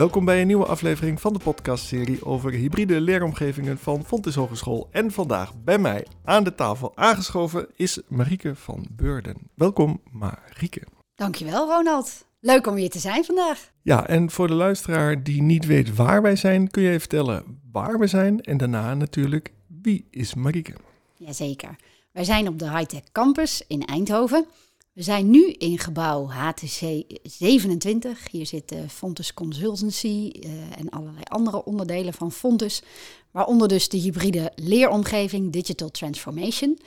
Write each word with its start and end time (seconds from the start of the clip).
Welkom 0.00 0.24
bij 0.24 0.40
een 0.40 0.46
nieuwe 0.46 0.66
aflevering 0.66 1.20
van 1.20 1.32
de 1.32 1.38
podcastserie 1.38 2.24
over 2.24 2.52
hybride 2.52 3.00
leeromgevingen 3.00 3.78
van 3.78 4.04
Fontys 4.04 4.34
Hogeschool. 4.34 4.88
En 4.90 5.10
vandaag 5.10 5.62
bij 5.64 5.78
mij 5.78 6.06
aan 6.24 6.44
de 6.44 6.54
tafel 6.54 6.96
aangeschoven 6.96 7.66
is 7.76 8.00
Marieke 8.08 8.54
van 8.54 8.86
Beurden. 8.90 9.36
Welkom 9.54 10.00
Marieke. 10.10 10.82
Dankjewel 11.14 11.68
Ronald. 11.68 12.26
Leuk 12.40 12.66
om 12.66 12.74
hier 12.74 12.90
te 12.90 12.98
zijn 12.98 13.24
vandaag. 13.24 13.70
Ja, 13.82 14.06
en 14.06 14.30
voor 14.30 14.46
de 14.46 14.54
luisteraar 14.54 15.22
die 15.22 15.42
niet 15.42 15.66
weet 15.66 15.94
waar 15.94 16.22
wij 16.22 16.36
zijn, 16.36 16.70
kun 16.70 16.82
je 16.82 16.88
even 16.88 17.00
vertellen 17.00 17.60
waar 17.72 17.98
we 17.98 18.06
zijn 18.06 18.40
en 18.40 18.56
daarna 18.56 18.94
natuurlijk 18.94 19.52
wie 19.82 20.06
is 20.10 20.34
Marieke? 20.34 20.74
Jazeker. 21.14 21.76
Wij 22.12 22.24
zijn 22.24 22.48
op 22.48 22.58
de 22.58 22.70
Hightech 22.70 23.12
Campus 23.12 23.64
in 23.66 23.84
Eindhoven. 23.84 24.46
We 24.92 25.02
zijn 25.02 25.30
nu 25.30 25.50
in 25.50 25.78
gebouw 25.78 26.26
HTC 26.26 27.02
27. 27.22 28.30
Hier 28.30 28.46
zit 28.46 28.74
Fontus 28.88 29.34
Consultancy 29.34 30.06
uh, 30.32 30.50
en 30.78 30.88
allerlei 30.88 31.22
andere 31.24 31.64
onderdelen 31.64 32.14
van 32.14 32.32
Fontus. 32.32 32.82
Waaronder 33.30 33.68
dus 33.68 33.88
de 33.88 33.96
hybride 33.96 34.52
leeromgeving 34.54 35.52
Digital 35.52 35.90
Transformation. 35.90 36.78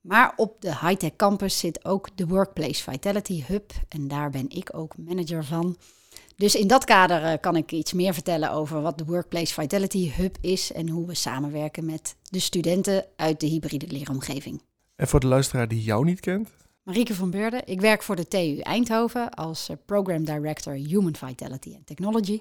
Maar 0.00 0.32
op 0.36 0.56
de 0.60 0.78
Hightech 0.78 1.16
Campus 1.16 1.58
zit 1.58 1.84
ook 1.84 2.08
de 2.14 2.26
Workplace 2.26 2.82
Vitality 2.82 3.42
Hub. 3.46 3.72
En 3.88 4.08
daar 4.08 4.30
ben 4.30 4.46
ik 4.48 4.76
ook 4.76 4.94
manager 4.96 5.44
van. 5.44 5.76
Dus 6.36 6.54
in 6.54 6.66
dat 6.66 6.84
kader 6.84 7.22
uh, 7.22 7.32
kan 7.40 7.56
ik 7.56 7.72
iets 7.72 7.92
meer 7.92 8.14
vertellen 8.14 8.52
over 8.52 8.82
wat 8.82 8.98
de 8.98 9.04
Workplace 9.04 9.54
Vitality 9.54 10.10
Hub 10.10 10.36
is 10.40 10.72
en 10.72 10.88
hoe 10.88 11.06
we 11.06 11.14
samenwerken 11.14 11.84
met 11.84 12.16
de 12.22 12.38
studenten 12.38 13.04
uit 13.16 13.40
de 13.40 13.46
hybride 13.46 13.86
leeromgeving. 13.86 14.62
En 14.96 15.08
voor 15.08 15.20
de 15.20 15.26
luisteraar 15.26 15.68
die 15.68 15.82
jou 15.82 16.04
niet 16.04 16.20
kent? 16.20 16.48
Marieke 16.82 17.14
van 17.14 17.30
Beurden. 17.30 17.66
Ik 17.66 17.80
werk 17.80 18.02
voor 18.02 18.16
de 18.16 18.28
TU 18.28 18.58
Eindhoven 18.58 19.30
als 19.30 19.70
uh, 19.70 19.76
Program 19.86 20.24
Director 20.24 20.72
Human 20.72 21.16
Vitality 21.16 21.74
and 21.74 21.86
Technology. 21.86 22.40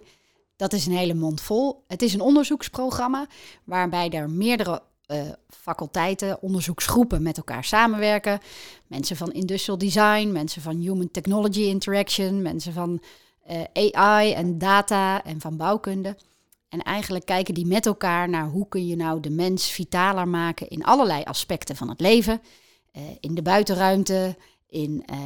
Dat 0.56 0.74
is 0.74 0.86
een 0.86 0.96
hele 0.96 1.14
mond 1.14 1.42
vol. 1.42 1.84
Het 1.88 2.02
is 2.02 2.14
een 2.14 2.22
onderzoeksprogramma 2.22 3.28
waarbij 3.64 4.10
er 4.10 4.30
meerdere 4.30 4.82
uh, 5.08 5.22
faculteiten, 5.48 6.42
onderzoeksgroepen 6.42 7.22
met 7.22 7.38
elkaar 7.38 7.64
samenwerken. 7.64 8.40
Mensen 8.88 9.16
van 9.16 9.32
Industrial 9.32 9.78
Design, 9.78 10.32
mensen 10.32 10.62
van 10.62 10.78
Human 10.78 11.12
Technology 11.12 11.62
Interaction, 11.62 12.42
mensen 12.42 12.74
van 12.74 13.02
uh, 13.50 13.92
AI 13.92 14.34
en 14.34 14.58
data 14.58 15.24
en 15.24 15.42
van 15.42 15.58
bouwkunde. 15.58 16.16
En 16.70 16.82
eigenlijk 16.82 17.26
kijken 17.26 17.54
die 17.54 17.66
met 17.66 17.86
elkaar 17.86 18.30
naar 18.30 18.48
hoe 18.48 18.68
kun 18.68 18.88
je 18.88 18.96
nou 18.96 19.20
de 19.20 19.30
mens 19.30 19.72
vitaler 19.72 20.28
maken 20.28 20.70
in 20.70 20.84
allerlei 20.84 21.24
aspecten 21.24 21.76
van 21.76 21.90
het 21.90 22.00
leven. 22.00 22.42
Uh, 23.00 23.06
in 23.20 23.36
de 23.36 23.42
buitenruimte, 23.42 24.36
in 24.68 25.06
uh, 25.12 25.18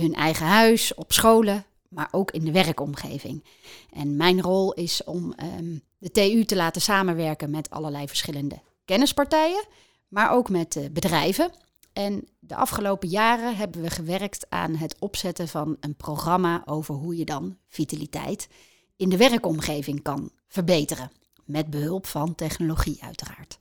hun 0.00 0.14
eigen 0.14 0.46
huis, 0.46 0.94
op 0.94 1.12
scholen, 1.12 1.64
maar 1.88 2.08
ook 2.10 2.30
in 2.30 2.44
de 2.44 2.52
werkomgeving. 2.52 3.44
En 3.92 4.16
mijn 4.16 4.42
rol 4.42 4.72
is 4.72 5.04
om 5.04 5.34
um, 5.58 5.82
de 5.98 6.10
TU 6.10 6.44
te 6.44 6.56
laten 6.56 6.80
samenwerken 6.80 7.50
met 7.50 7.70
allerlei 7.70 8.08
verschillende 8.08 8.60
kennispartijen, 8.84 9.64
maar 10.08 10.30
ook 10.30 10.48
met 10.48 10.88
bedrijven. 10.92 11.50
En 11.92 12.28
de 12.38 12.56
afgelopen 12.56 13.08
jaren 13.08 13.56
hebben 13.56 13.82
we 13.82 13.90
gewerkt 13.90 14.46
aan 14.48 14.74
het 14.74 14.96
opzetten 14.98 15.48
van 15.48 15.76
een 15.80 15.96
programma 15.96 16.62
over 16.64 16.94
hoe 16.94 17.16
je 17.16 17.24
dan 17.24 17.56
vitaliteit 17.68 18.48
in 18.96 19.08
de 19.08 19.16
werkomgeving 19.16 20.02
kan 20.02 20.30
verbeteren. 20.48 21.10
Met 21.44 21.70
behulp 21.70 22.06
van 22.06 22.34
technologie 22.34 23.02
uiteraard. 23.02 23.58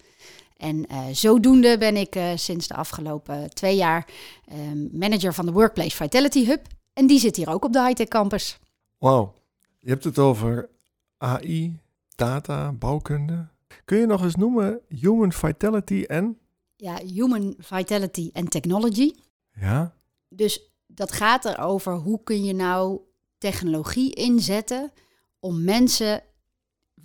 En 0.61 0.85
uh, 0.91 1.05
zodoende 1.11 1.77
ben 1.77 1.95
ik 1.95 2.15
uh, 2.15 2.31
sinds 2.35 2.67
de 2.67 2.73
afgelopen 2.73 3.53
twee 3.53 3.75
jaar 3.75 4.07
uh, 4.51 4.57
manager 4.91 5.33
van 5.33 5.45
de 5.45 5.51
Workplace 5.51 5.95
Vitality 5.95 6.45
Hub. 6.45 6.65
En 6.93 7.07
die 7.07 7.19
zit 7.19 7.35
hier 7.35 7.49
ook 7.49 7.65
op 7.65 7.73
de 7.73 7.81
Hightech 7.81 8.07
Campus. 8.07 8.59
Wauw, 8.97 9.33
je 9.79 9.89
hebt 9.89 10.03
het 10.03 10.19
over 10.19 10.69
AI, 11.17 11.77
data, 12.15 12.71
bouwkunde. 12.71 13.47
Kun 13.85 13.97
je 13.97 14.05
nog 14.05 14.23
eens 14.23 14.35
noemen 14.35 14.81
Human 14.87 15.31
Vitality 15.31 16.03
en? 16.07 16.37
Ja, 16.75 16.97
Human 17.05 17.55
Vitality 17.57 18.29
en 18.33 18.47
Technology. 18.47 19.11
Ja. 19.59 19.93
Dus 20.29 20.71
dat 20.87 21.11
gaat 21.11 21.45
erover 21.45 21.93
hoe 21.93 22.23
kun 22.23 22.43
je 22.43 22.53
nou 22.53 22.99
technologie 23.37 24.13
inzetten 24.13 24.91
om 25.39 25.63
mensen, 25.63 26.23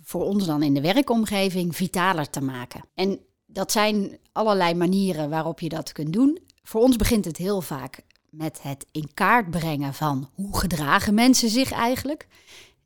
voor 0.01 0.23
ons 0.23 0.45
dan 0.45 0.63
in 0.63 0.73
de 0.73 0.81
werkomgeving, 0.81 1.75
vitaler 1.75 2.29
te 2.29 2.41
maken. 2.41 2.81
En 2.93 3.19
dat 3.47 3.71
zijn 3.71 4.17
allerlei 4.31 4.73
manieren 4.73 5.29
waarop 5.29 5.59
je 5.59 5.69
dat 5.69 5.91
kunt 5.91 6.13
doen. 6.13 6.39
Voor 6.63 6.81
ons 6.81 6.95
begint 6.95 7.25
het 7.25 7.37
heel 7.37 7.61
vaak 7.61 8.01
met 8.29 8.61
het 8.61 8.85
in 8.91 9.13
kaart 9.13 9.49
brengen 9.49 9.93
van 9.93 10.29
hoe 10.33 10.57
gedragen 10.57 11.13
mensen 11.13 11.49
zich 11.49 11.71
eigenlijk. 11.71 12.27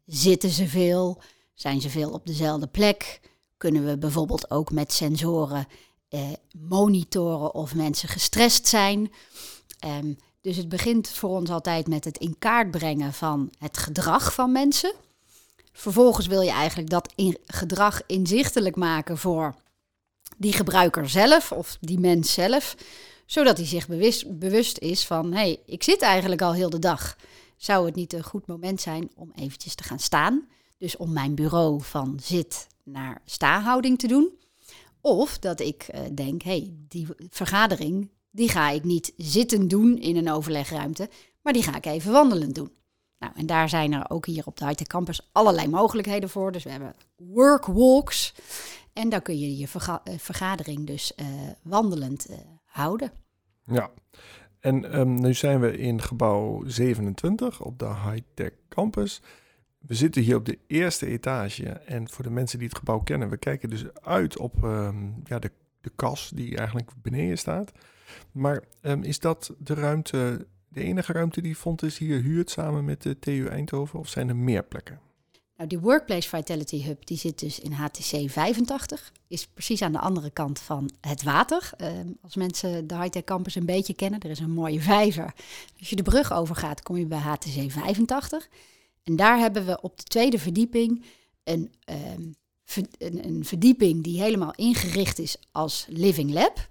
Zitten 0.06 0.50
ze 0.50 0.68
veel? 0.68 1.22
Zijn 1.54 1.82
ze 1.82 1.90
veel 1.90 2.12
op 2.12 2.26
dezelfde 2.26 2.68
plek? 2.68 3.20
Kunnen 3.58 3.86
we 3.86 3.98
bijvoorbeeld 3.98 4.52
ook 4.52 4.72
met 4.72 4.92
sensoren 4.94 5.68
eh, 6.10 6.22
monitoren 6.58 7.54
of 7.54 7.76
mensen 7.76 8.10
gestrest 8.10 8.68
zijn? 8.68 9.12
Um, 9.86 10.18
dus 10.42 10.58
het 10.58 10.70
begint 10.70 11.10
voor 11.10 11.30
ons 11.30 11.50
altijd 11.50 11.88
met 11.88 12.04
het 12.04 12.18
in 12.18 12.36
kaart 12.40 12.72
brengen 12.72 13.14
van 13.14 13.52
het 13.58 13.78
gedrag 13.78 14.34
van 14.34 14.52
mensen. 14.52 14.94
Vervolgens 15.72 16.28
wil 16.28 16.42
je 16.42 16.52
eigenlijk 16.52 16.90
dat 16.90 17.14
in 17.16 17.38
gedrag 17.46 18.02
inzichtelijk 18.06 18.76
maken 18.76 19.18
voor 19.18 19.56
die 20.38 20.54
gebruiker 20.54 21.10
zelf 21.10 21.52
of 21.52 21.78
die 21.80 22.00
mens 22.00 22.34
zelf, 22.34 22.76
zodat 23.26 23.58
hij 23.58 23.66
zich 23.66 23.88
bewust, 23.88 24.40
bewust 24.40 24.78
is 24.78 25.06
van, 25.06 25.32
hé, 25.34 25.40
hey, 25.40 25.60
ik 25.66 25.84
zit 25.84 26.02
eigenlijk 26.02 26.42
al 26.42 26.54
heel 26.54 26.70
de 26.70 26.80
dag. 26.80 27.16
Zou 27.58 27.86
het 27.86 27.96
niet 27.96 28.14
een 28.14 28.24
goed 28.24 28.48
moment 28.48 28.82
zijn 28.82 29.10
om 29.16 29.32
eventjes 29.36 29.76
te 29.76 29.84
gaan 29.84 30.00
staan? 30.00 30.48
Dus 30.78 30.98
om 30.98 31.14
mijn 31.14 31.36
bureau 31.36 31.82
van 31.82 32.20
zit 32.24 32.68
naar 32.84 33.22
staanhouding 33.26 34.00
te 34.00 34.08
doen. 34.08 34.30
Of 35.02 35.40
dat 35.40 35.60
ik 35.60 35.88
uh, 35.94 36.02
denk, 36.14 36.42
hé, 36.42 36.50
hey, 36.50 36.74
die 36.88 37.08
vergadering, 37.30 38.10
die 38.32 38.50
ga 38.50 38.70
ik 38.70 38.84
niet 38.84 39.14
zitten 39.18 39.68
doen 39.68 39.98
in 39.98 40.16
een 40.16 40.32
overlegruimte, 40.32 41.10
maar 41.42 41.54
die 41.54 41.64
ga 41.64 41.76
ik 41.76 41.86
even 41.86 42.12
wandelend 42.12 42.56
doen. 42.56 42.72
Nou, 43.22 43.34
en 43.36 43.46
daar 43.46 43.70
zijn 43.70 43.94
er 43.94 44.10
ook 44.10 44.26
hier 44.26 44.46
op 44.46 44.58
de 44.58 44.66
Hightech 44.66 44.88
Campus 44.88 45.30
allerlei 45.32 45.68
mogelijkheden 45.68 46.30
voor. 46.30 46.52
Dus 46.52 46.64
we 46.64 46.70
hebben 46.70 46.96
workwalks. 47.16 48.34
En 48.94 49.10
daar 49.10 49.22
kun 49.22 49.40
je 49.40 49.58
je 49.58 49.68
verga 49.68 50.02
vergadering 50.18 50.88
dus 50.88 51.14
uh, 51.16 51.28
wandelend 51.62 52.30
uh, 52.30 52.38
houden. 52.66 53.12
Ja, 53.66 53.92
en 54.60 55.00
um, 55.00 55.22
nu 55.22 55.34
zijn 55.34 55.60
we 55.60 55.78
in 55.78 56.02
gebouw 56.02 56.64
27 56.66 57.62
op 57.62 57.80
de 57.80 57.88
Hightech 57.88 58.52
Campus. 58.70 59.22
We 59.80 59.94
zitten 59.94 60.22
hier 60.22 60.36
op 60.36 60.46
de 60.46 60.60
eerste 60.68 61.06
etage. 61.06 61.70
En 61.70 62.10
voor 62.10 62.24
de 62.24 62.30
mensen 62.30 62.60
die 62.60 62.68
het 62.68 62.78
gebouw 62.78 63.00
kennen, 63.00 63.30
we 63.30 63.38
kijken 63.38 63.70
dus 63.70 63.94
uit 63.94 64.38
op 64.38 64.64
um, 64.64 65.22
ja, 65.24 65.40
de, 65.40 65.52
de 65.82 65.92
kas 65.96 66.32
die 66.36 66.58
eigenlijk 66.58 66.92
beneden 67.02 67.38
staat. 67.38 67.72
Maar 68.32 68.64
um, 68.82 69.04
is 69.04 69.20
dat 69.20 69.56
de 69.58 69.74
ruimte, 69.74 70.48
de 70.74 70.82
enige 70.82 71.12
ruimte 71.12 71.42
die 71.42 71.56
Fontes 71.56 71.98
hier 71.98 72.22
huurt 72.22 72.50
samen 72.50 72.86
met 72.86 73.02
de 73.02 73.20
TU 73.20 73.48
Eindhoven? 73.48 74.00
Of 74.00 74.10
zijn 74.10 74.30
er 74.30 74.36
meer 74.36 74.64
plekken? 74.64 75.00
Nou, 75.62 75.74
die 75.74 75.80
Workplace 75.80 76.30
Vitality 76.30 76.84
Hub 76.84 77.06
die 77.06 77.18
zit 77.18 77.40
dus 77.40 77.60
in 77.60 77.72
HTC 77.72 78.30
85. 78.30 79.12
Is 79.28 79.48
precies 79.48 79.82
aan 79.82 79.92
de 79.92 80.00
andere 80.00 80.30
kant 80.30 80.60
van 80.60 80.92
het 81.02 81.24
water. 81.24 81.70
Uh, 81.78 81.88
als 82.22 82.36
mensen 82.36 82.88
de 82.88 82.96
Hightech 82.96 83.24
Campus 83.24 83.56
een 83.56 83.66
beetje 83.66 83.94
kennen, 83.94 84.20
er 84.20 84.30
is 84.30 84.40
een 84.40 84.52
mooie 84.52 84.82
vijver. 84.82 85.34
Als 85.80 85.90
je 85.90 85.96
de 85.96 86.04
brug 86.04 86.34
overgaat, 86.34 86.82
kom 86.82 86.98
je 86.98 87.06
bij 87.06 87.18
HTC 87.18 87.72
85. 87.72 88.50
En 89.04 89.16
daar 89.16 89.38
hebben 89.38 89.66
we 89.66 89.82
op 89.82 89.98
de 89.98 90.04
tweede 90.04 90.40
verdieping 90.40 91.06
een, 91.44 91.74
ver, 92.64 92.86
een, 92.98 93.26
een, 93.26 93.46
verdieping 93.46 94.04
die 94.04 94.22
helemaal 94.22 94.54
ingericht 94.56 95.20
is 95.20 95.38
als 95.52 95.86
Living 95.90 96.32
Lab. 96.32 96.68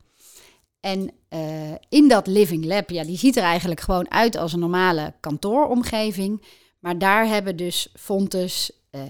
En 0.80 1.10
uh, 1.30 1.74
in 1.88 2.08
dat 2.08 2.26
Living 2.26 2.64
Lab, 2.64 2.90
ja, 2.90 3.04
die 3.04 3.18
ziet 3.18 3.36
er 3.36 3.42
eigenlijk 3.42 3.80
gewoon 3.80 4.10
uit 4.10 4.36
als 4.36 4.52
een 4.52 4.60
normale 4.60 5.14
kantooromgeving. 5.20 6.42
Maar 6.78 6.98
daar 6.98 7.26
hebben 7.26 7.56
dus 7.56 7.88
Fontes, 7.94 8.72
uh, 8.90 9.00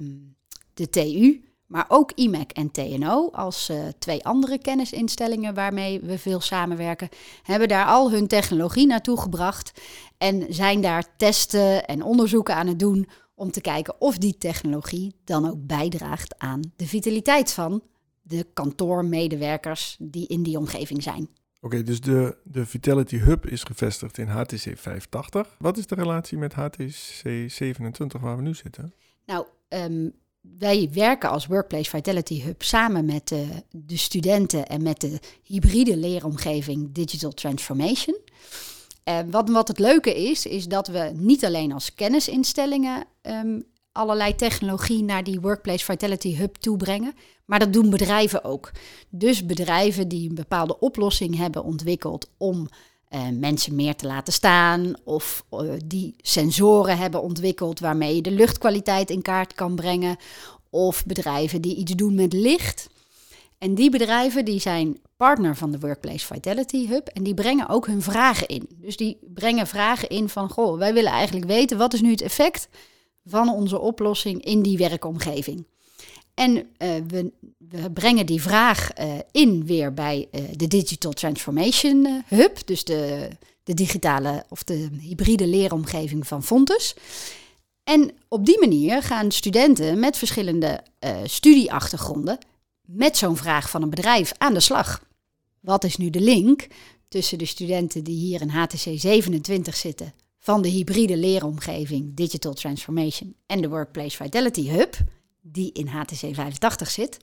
um, 0.00 0.36
de 0.74 0.88
TU, 0.88 1.44
maar 1.66 1.84
ook 1.88 2.12
IMEC 2.14 2.52
en 2.52 2.70
TNO 2.70 3.30
als 3.32 3.70
uh, 3.70 3.76
twee 3.98 4.24
andere 4.24 4.58
kennisinstellingen 4.58 5.54
waarmee 5.54 6.00
we 6.00 6.18
veel 6.18 6.40
samenwerken, 6.40 7.08
hebben 7.42 7.68
daar 7.68 7.86
al 7.86 8.10
hun 8.10 8.26
technologie 8.26 8.86
naartoe 8.86 9.20
gebracht 9.20 9.80
en 10.18 10.46
zijn 10.48 10.80
daar 10.80 11.16
testen 11.16 11.86
en 11.86 12.02
onderzoeken 12.02 12.54
aan 12.54 12.66
het 12.66 12.78
doen 12.78 13.08
om 13.34 13.50
te 13.50 13.60
kijken 13.60 13.94
of 14.00 14.18
die 14.18 14.38
technologie 14.38 15.14
dan 15.24 15.50
ook 15.50 15.66
bijdraagt 15.66 16.38
aan 16.38 16.72
de 16.76 16.86
vitaliteit 16.86 17.52
van 17.52 17.82
de 18.26 18.46
kantoormedewerkers 18.52 19.96
die 19.98 20.26
in 20.26 20.42
die 20.42 20.58
omgeving 20.58 21.02
zijn. 21.02 21.22
Oké, 21.22 21.74
okay, 21.74 21.82
dus 21.82 22.00
de, 22.00 22.36
de 22.42 22.66
Vitality 22.66 23.16
Hub 23.16 23.46
is 23.46 23.62
gevestigd 23.62 24.18
in 24.18 24.26
HTC 24.26 24.78
580. 24.78 25.56
Wat 25.58 25.76
is 25.76 25.86
de 25.86 25.94
relatie 25.94 26.38
met 26.38 26.52
HTC 26.52 27.50
27 27.50 28.20
waar 28.20 28.36
we 28.36 28.42
nu 28.42 28.54
zitten? 28.54 28.94
Nou, 29.26 29.46
um, 29.68 30.12
wij 30.40 30.88
werken 30.92 31.30
als 31.30 31.46
Workplace 31.46 31.90
Vitality 31.90 32.42
Hub 32.42 32.62
samen 32.62 33.04
met 33.04 33.28
de, 33.28 33.46
de 33.70 33.96
studenten 33.96 34.66
en 34.66 34.82
met 34.82 35.00
de 35.00 35.20
hybride 35.42 35.96
leeromgeving 35.96 36.92
Digital 36.92 37.32
Transformation. 37.32 38.16
Uh, 39.04 39.18
wat, 39.30 39.48
wat 39.48 39.68
het 39.68 39.78
leuke 39.78 40.14
is, 40.14 40.46
is 40.46 40.66
dat 40.66 40.86
we 40.86 41.12
niet 41.14 41.44
alleen 41.44 41.72
als 41.72 41.94
kennisinstellingen 41.94 43.04
um, 43.22 43.64
allerlei 43.94 44.34
technologie 44.34 45.02
naar 45.02 45.24
die 45.24 45.40
Workplace 45.40 45.84
Vitality 45.84 46.36
Hub 46.36 46.54
toe 46.54 46.76
brengen. 46.76 47.14
Maar 47.44 47.58
dat 47.58 47.72
doen 47.72 47.90
bedrijven 47.90 48.44
ook. 48.44 48.70
Dus 49.08 49.46
bedrijven 49.46 50.08
die 50.08 50.28
een 50.28 50.34
bepaalde 50.34 50.78
oplossing 50.78 51.36
hebben 51.36 51.64
ontwikkeld 51.64 52.30
om 52.36 52.68
uh, 53.10 53.20
mensen 53.32 53.74
meer 53.74 53.96
te 53.96 54.06
laten 54.06 54.32
staan, 54.32 54.94
of 55.04 55.44
uh, 55.50 55.72
die 55.84 56.14
sensoren 56.18 56.98
hebben 56.98 57.22
ontwikkeld 57.22 57.80
waarmee 57.80 58.14
je 58.14 58.22
de 58.22 58.30
luchtkwaliteit 58.30 59.10
in 59.10 59.22
kaart 59.22 59.54
kan 59.54 59.74
brengen, 59.74 60.16
of 60.70 61.06
bedrijven 61.06 61.62
die 61.62 61.76
iets 61.76 61.92
doen 61.92 62.14
met 62.14 62.32
licht. 62.32 62.88
En 63.58 63.74
die 63.74 63.90
bedrijven 63.90 64.44
die 64.44 64.60
zijn 64.60 64.98
partner 65.16 65.56
van 65.56 65.70
de 65.70 65.78
Workplace 65.78 66.26
Vitality 66.26 66.86
Hub 66.86 67.08
en 67.08 67.22
die 67.22 67.34
brengen 67.34 67.68
ook 67.68 67.86
hun 67.86 68.02
vragen 68.02 68.46
in. 68.46 68.68
Dus 68.68 68.96
die 68.96 69.18
brengen 69.34 69.66
vragen 69.66 70.08
in 70.08 70.28
van, 70.28 70.50
goh, 70.50 70.78
wij 70.78 70.94
willen 70.94 71.12
eigenlijk 71.12 71.46
weten 71.46 71.78
wat 71.78 71.94
is 71.94 72.00
nu 72.00 72.10
het 72.10 72.22
effect 72.22 72.68
van 73.24 73.48
onze 73.48 73.78
oplossing 73.78 74.44
in 74.44 74.62
die 74.62 74.78
werkomgeving. 74.78 75.66
En 76.34 76.56
uh, 76.56 76.64
we, 77.08 77.32
we, 77.58 77.90
brengen 77.90 78.26
die 78.26 78.42
vraag 78.42 78.98
uh, 78.98 79.04
in 79.30 79.66
weer 79.66 79.94
bij 79.94 80.28
uh, 80.30 80.40
de 80.52 80.66
Digital 80.66 81.12
Transformation 81.12 82.24
Hub, 82.26 82.58
dus 82.64 82.84
de, 82.84 83.28
de 83.62 83.74
digitale 83.74 84.44
of 84.48 84.62
de 84.62 84.88
hybride 85.00 85.46
leeromgeving 85.46 86.26
van 86.26 86.42
Fontes. 86.42 86.94
En 87.84 88.10
op 88.28 88.46
die 88.46 88.58
manier 88.58 89.02
gaan 89.02 89.30
studenten 89.30 89.98
met 89.98 90.16
verschillende 90.16 90.80
studieachtergronden 91.24 92.38
met 92.82 93.16
zo'n 93.16 93.36
vraag 93.36 93.70
van 93.70 93.82
een 93.82 93.90
bedrijf 93.90 94.32
aan 94.38 94.54
de 94.54 94.60
slag. 94.60 95.04
Wat 95.60 95.84
is 95.84 95.96
nu 95.96 96.10
de 96.10 96.20
link 96.20 96.66
tussen 97.08 97.38
de 97.38 97.46
studenten 97.46 98.04
die 98.04 98.16
hier 98.16 98.40
in 98.40 98.48
HTC 98.48 98.92
27 98.94 99.76
zitten 99.76 100.14
van 100.44 100.62
de 100.62 100.68
hybride 100.68 101.16
leeromgeving 101.16 102.16
Digital 102.16 102.52
Transformation 102.52 103.36
en 103.46 103.60
de 103.60 103.68
Workplace 103.68 104.16
Vitality 104.16 104.68
Hub, 104.68 104.94
die 105.40 105.72
in 105.72 105.86
HTC 105.86 106.34
85 106.34 106.90
zit? 106.90 107.18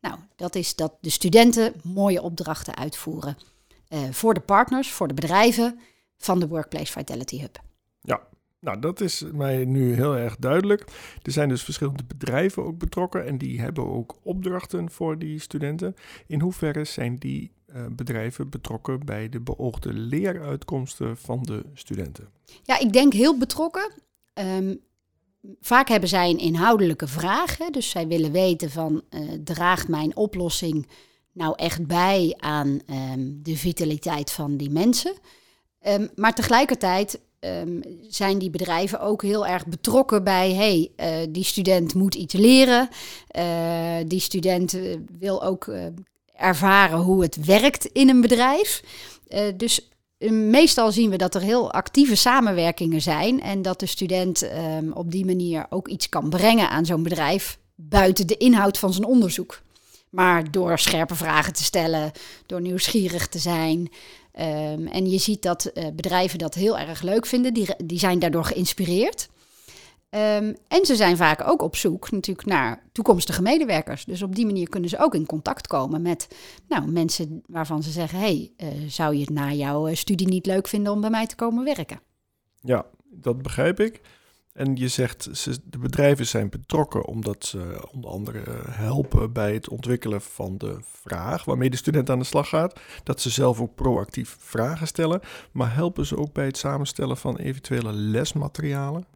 Nou, 0.00 0.18
dat 0.36 0.54
is 0.54 0.74
dat 0.74 0.98
de 1.00 1.10
studenten 1.10 1.72
mooie 1.82 2.22
opdrachten 2.22 2.76
uitvoeren 2.76 3.36
uh, 3.88 4.00
voor 4.10 4.34
de 4.34 4.40
partners, 4.40 4.90
voor 4.90 5.08
de 5.08 5.14
bedrijven 5.14 5.80
van 6.18 6.40
de 6.40 6.48
Workplace 6.48 6.92
Vitality 6.92 7.40
Hub. 7.40 7.62
Ja, 8.00 8.20
nou, 8.60 8.78
dat 8.78 9.00
is 9.00 9.24
mij 9.32 9.64
nu 9.64 9.94
heel 9.94 10.16
erg 10.16 10.36
duidelijk. 10.36 10.84
Er 11.22 11.32
zijn 11.32 11.48
dus 11.48 11.62
verschillende 11.62 12.04
bedrijven 12.04 12.64
ook 12.64 12.78
betrokken 12.78 13.26
en 13.26 13.38
die 13.38 13.60
hebben 13.60 13.86
ook 13.86 14.16
opdrachten 14.22 14.90
voor 14.90 15.18
die 15.18 15.38
studenten. 15.38 15.94
In 16.26 16.40
hoeverre 16.40 16.84
zijn 16.84 17.18
die 17.18 17.52
bedrijven 17.90 18.48
betrokken 18.48 19.04
bij 19.04 19.28
de 19.28 19.40
beoogde 19.40 19.92
leeruitkomsten 19.92 21.16
van 21.16 21.42
de 21.42 21.62
studenten? 21.74 22.28
Ja, 22.62 22.78
ik 22.78 22.92
denk 22.92 23.12
heel 23.12 23.38
betrokken. 23.38 23.92
Um, 24.34 24.80
vaak 25.60 25.88
hebben 25.88 26.08
zij 26.08 26.30
een 26.30 26.38
inhoudelijke 26.38 27.06
vraag. 27.06 27.56
Dus 27.56 27.90
zij 27.90 28.06
willen 28.06 28.32
weten 28.32 28.70
van, 28.70 29.02
uh, 29.10 29.20
draagt 29.44 29.88
mijn 29.88 30.16
oplossing 30.16 30.86
nou 31.32 31.54
echt 31.56 31.86
bij 31.86 32.34
aan 32.38 32.80
um, 32.90 33.42
de 33.42 33.56
vitaliteit 33.56 34.30
van 34.30 34.56
die 34.56 34.70
mensen? 34.70 35.14
Um, 35.86 36.10
maar 36.14 36.34
tegelijkertijd 36.34 37.20
zijn 38.08 38.38
die 38.38 38.50
bedrijven 38.50 39.00
ook 39.00 39.22
heel 39.22 39.46
erg 39.46 39.66
betrokken 39.66 40.24
bij, 40.24 40.52
hey, 40.52 40.90
uh, 40.96 41.26
die 41.30 41.44
student 41.44 41.94
moet 41.94 42.14
iets 42.14 42.34
leren. 42.34 42.88
Die 44.06 44.20
student 44.20 44.78
wil 45.18 45.44
ook 45.44 45.72
ervaren 46.42 46.98
hoe 46.98 47.22
het 47.22 47.44
werkt 47.44 47.84
in 47.84 48.08
een 48.08 48.20
bedrijf. 48.20 48.82
dus 49.56 49.90
meestal 50.30 50.92
zien 50.92 51.10
we 51.10 51.16
dat 51.16 51.34
er 51.34 51.40
heel 51.40 51.72
actieve 51.72 52.14
samenwerkingen 52.14 53.02
zijn 53.02 53.40
en 53.40 53.62
dat 53.62 53.80
de 53.80 53.86
student 53.86 54.42
um, 54.42 54.92
op 54.92 55.10
die 55.10 55.24
manier 55.24 55.66
ook 55.70 55.88
iets 55.88 56.08
kan 56.08 56.30
brengen 56.30 56.68
aan 56.68 56.86
zo'n 56.86 57.02
bedrijf 57.02 57.58
buiten 57.74 58.26
de 58.26 58.36
inhoud 58.36 58.78
van 58.78 58.92
zijn 58.92 59.06
onderzoek. 59.06 59.60
Maar 60.10 60.50
door 60.50 60.78
scherpe 60.78 61.14
vragen 61.14 61.52
te 61.52 61.64
stellen, 61.64 62.12
door 62.46 62.60
nieuwsgierig 62.60 63.28
te 63.28 63.38
zijn, 63.38 63.90
Um, 64.40 64.86
en 64.86 65.10
je 65.10 65.18
ziet 65.18 65.42
dat 65.42 65.70
uh, 65.74 65.84
bedrijven 65.94 66.38
dat 66.38 66.54
heel 66.54 66.78
erg 66.78 67.02
leuk 67.02 67.26
vinden. 67.26 67.54
Die, 67.54 67.68
die 67.84 67.98
zijn 67.98 68.18
daardoor 68.18 68.44
geïnspireerd. 68.44 69.28
Um, 70.14 70.56
en 70.68 70.86
ze 70.86 70.96
zijn 70.96 71.16
vaak 71.16 71.48
ook 71.48 71.62
op 71.62 71.76
zoek 71.76 72.10
natuurlijk 72.10 72.46
naar 72.46 72.82
toekomstige 72.92 73.42
medewerkers. 73.42 74.04
Dus 74.04 74.22
op 74.22 74.34
die 74.34 74.46
manier 74.46 74.68
kunnen 74.68 74.90
ze 74.90 74.98
ook 74.98 75.14
in 75.14 75.26
contact 75.26 75.66
komen 75.66 76.02
met 76.02 76.28
nou, 76.68 76.90
mensen 76.90 77.42
waarvan 77.46 77.82
ze 77.82 77.90
zeggen: 77.90 78.18
hey, 78.18 78.52
uh, 78.56 78.68
zou 78.88 79.14
je 79.14 79.20
het 79.20 79.30
na 79.30 79.52
jouw 79.52 79.86
eh, 79.86 79.94
studie 79.94 80.28
niet 80.28 80.46
leuk 80.46 80.68
vinden 80.68 80.92
om 80.92 81.00
bij 81.00 81.10
mij 81.10 81.26
te 81.26 81.34
komen 81.34 81.64
werken? 81.64 82.00
Ja, 82.60 82.86
dat 83.10 83.42
begrijp 83.42 83.80
ik. 83.80 84.00
En 84.52 84.76
je 84.76 84.88
zegt, 84.88 85.28
ze, 85.32 85.58
de 85.64 85.78
bedrijven 85.78 86.26
zijn 86.26 86.48
betrokken 86.48 87.06
omdat 87.06 87.44
ze 87.44 87.88
onder 87.92 88.10
andere 88.10 88.42
helpen 88.70 89.32
bij 89.32 89.54
het 89.54 89.68
ontwikkelen 89.68 90.20
van 90.20 90.58
de 90.58 90.78
vraag 90.80 91.44
waarmee 91.44 91.70
de 91.70 91.76
student 91.76 92.10
aan 92.10 92.18
de 92.18 92.24
slag 92.24 92.48
gaat. 92.48 92.80
Dat 93.04 93.20
ze 93.20 93.30
zelf 93.30 93.60
ook 93.60 93.74
proactief 93.74 94.36
vragen 94.40 94.86
stellen, 94.86 95.20
maar 95.52 95.74
helpen 95.74 96.06
ze 96.06 96.16
ook 96.16 96.32
bij 96.32 96.46
het 96.46 96.56
samenstellen 96.56 97.16
van 97.16 97.36
eventuele 97.36 97.92
lesmaterialen? 97.92 99.06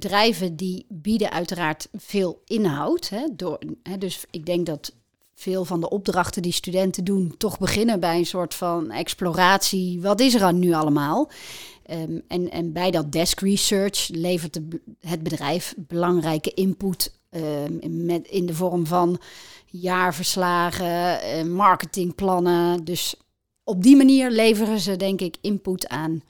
Bedrijven 0.00 0.56
die 0.56 0.86
bieden 0.88 1.30
uiteraard 1.30 1.88
veel 1.92 2.42
inhoud. 2.44 3.08
Hè, 3.08 3.26
door, 3.32 3.58
hè, 3.82 3.98
dus 3.98 4.24
ik 4.30 4.46
denk 4.46 4.66
dat 4.66 4.92
veel 5.34 5.64
van 5.64 5.80
de 5.80 5.90
opdrachten 5.90 6.42
die 6.42 6.52
studenten 6.52 7.04
doen 7.04 7.34
toch 7.36 7.58
beginnen 7.58 8.00
bij 8.00 8.18
een 8.18 8.26
soort 8.26 8.54
van 8.54 8.90
exploratie. 8.90 10.00
Wat 10.00 10.20
is 10.20 10.34
er 10.34 10.42
aan 10.42 10.58
nu 10.58 10.72
allemaal? 10.72 11.30
Um, 11.90 12.22
en, 12.28 12.50
en 12.50 12.72
bij 12.72 12.90
dat 12.90 13.12
desk 13.12 13.40
research 13.40 14.08
levert 14.08 14.60
het 15.00 15.22
bedrijf 15.22 15.74
belangrijke 15.76 16.54
input 16.54 17.18
um, 17.30 18.04
met, 18.04 18.28
in 18.28 18.46
de 18.46 18.54
vorm 18.54 18.86
van 18.86 19.20
jaarverslagen, 19.66 21.20
uh, 21.24 21.42
marketingplannen. 21.54 22.84
Dus 22.84 23.14
op 23.64 23.82
die 23.82 23.96
manier 23.96 24.30
leveren 24.30 24.80
ze, 24.80 24.96
denk 24.96 25.20
ik, 25.20 25.36
input 25.40 25.88
aan 25.88 26.22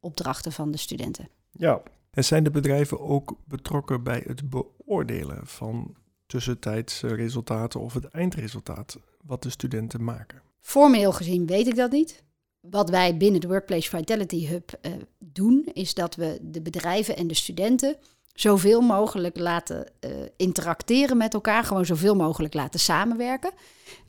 opdrachten 0.00 0.52
van 0.52 0.70
de 0.70 0.78
studenten. 0.78 1.28
Ja, 1.50 1.82
zijn 2.22 2.44
de 2.44 2.50
bedrijven 2.50 3.00
ook 3.00 3.36
betrokken 3.44 4.02
bij 4.02 4.22
het 4.26 4.50
beoordelen 4.50 5.46
van 5.46 5.94
tussentijdse 6.26 7.06
resultaten 7.06 7.80
of 7.80 7.94
het 7.94 8.04
eindresultaat 8.04 8.98
wat 9.24 9.42
de 9.42 9.50
studenten 9.50 10.04
maken? 10.04 10.42
Formeel 10.60 11.12
gezien 11.12 11.46
weet 11.46 11.66
ik 11.66 11.76
dat 11.76 11.90
niet. 11.90 12.22
Wat 12.60 12.90
wij 12.90 13.16
binnen 13.16 13.40
de 13.40 13.48
Workplace 13.48 13.88
Vitality 13.88 14.46
Hub 14.46 14.70
uh, 14.82 14.92
doen, 15.18 15.68
is 15.72 15.94
dat 15.94 16.14
we 16.14 16.38
de 16.42 16.62
bedrijven 16.62 17.16
en 17.16 17.26
de 17.26 17.34
studenten 17.34 17.96
zoveel 18.32 18.80
mogelijk 18.80 19.38
laten 19.38 19.86
uh, 20.00 20.10
interacteren 20.36 21.16
met 21.16 21.34
elkaar, 21.34 21.64
gewoon 21.64 21.86
zoveel 21.86 22.16
mogelijk 22.16 22.54
laten 22.54 22.80
samenwerken. 22.80 23.50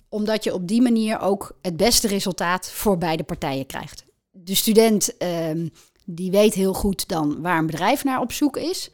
Omdat 0.09 0.43
je 0.43 0.53
op 0.53 0.67
die 0.67 0.81
manier 0.81 1.19
ook 1.19 1.57
het 1.61 1.77
beste 1.77 2.07
resultaat 2.07 2.71
voor 2.71 2.97
beide 2.97 3.23
partijen 3.23 3.65
krijgt. 3.65 4.05
De 4.31 4.55
student 4.55 5.13
uh, 5.19 5.69
die 6.05 6.31
weet 6.31 6.53
heel 6.53 6.73
goed 6.73 7.07
dan 7.07 7.41
waar 7.41 7.57
een 7.57 7.65
bedrijf 7.65 8.03
naar 8.03 8.19
op 8.19 8.31
zoek 8.31 8.57
is. 8.57 8.89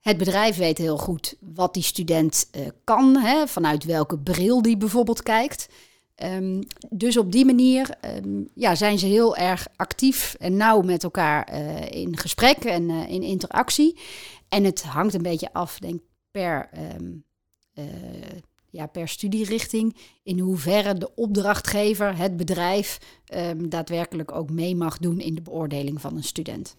Het 0.00 0.16
bedrijf 0.16 0.56
weet 0.56 0.78
heel 0.78 0.98
goed 0.98 1.34
wat 1.40 1.74
die 1.74 1.82
student 1.82 2.48
uh, 2.56 2.66
kan, 2.84 3.16
hè, 3.16 3.46
vanuit 3.46 3.84
welke 3.84 4.18
bril 4.18 4.62
die 4.62 4.76
bijvoorbeeld 4.76 5.22
kijkt. 5.22 5.68
Um, 6.24 6.60
dus 6.90 7.16
op 7.16 7.32
die 7.32 7.44
manier 7.44 7.96
um, 8.24 8.48
ja, 8.54 8.74
zijn 8.74 8.98
ze 8.98 9.06
heel 9.06 9.36
erg 9.36 9.66
actief 9.76 10.34
en 10.38 10.56
nauw 10.56 10.80
met 10.80 11.02
elkaar 11.02 11.52
uh, 11.52 11.90
in 11.90 12.16
gesprek 12.16 12.56
en 12.56 12.88
uh, 12.88 13.08
in 13.08 13.22
interactie. 13.22 13.98
En 14.48 14.64
het 14.64 14.82
hangt 14.82 15.14
een 15.14 15.22
beetje 15.22 15.52
af, 15.52 15.78
denk 15.78 16.00
per, 16.30 16.70
um, 16.98 17.24
ja, 18.70 18.86
per 18.86 19.08
studierichting, 19.08 19.96
in 20.22 20.38
hoeverre 20.38 20.94
de 20.94 21.14
opdrachtgever, 21.14 22.16
het 22.16 22.36
bedrijf, 22.36 22.98
daadwerkelijk 23.56 24.32
ook 24.32 24.50
mee 24.50 24.76
mag 24.76 24.98
doen 24.98 25.20
in 25.20 25.34
de 25.34 25.42
beoordeling 25.42 26.00
van 26.00 26.16
een 26.16 26.24
student. 26.24 26.76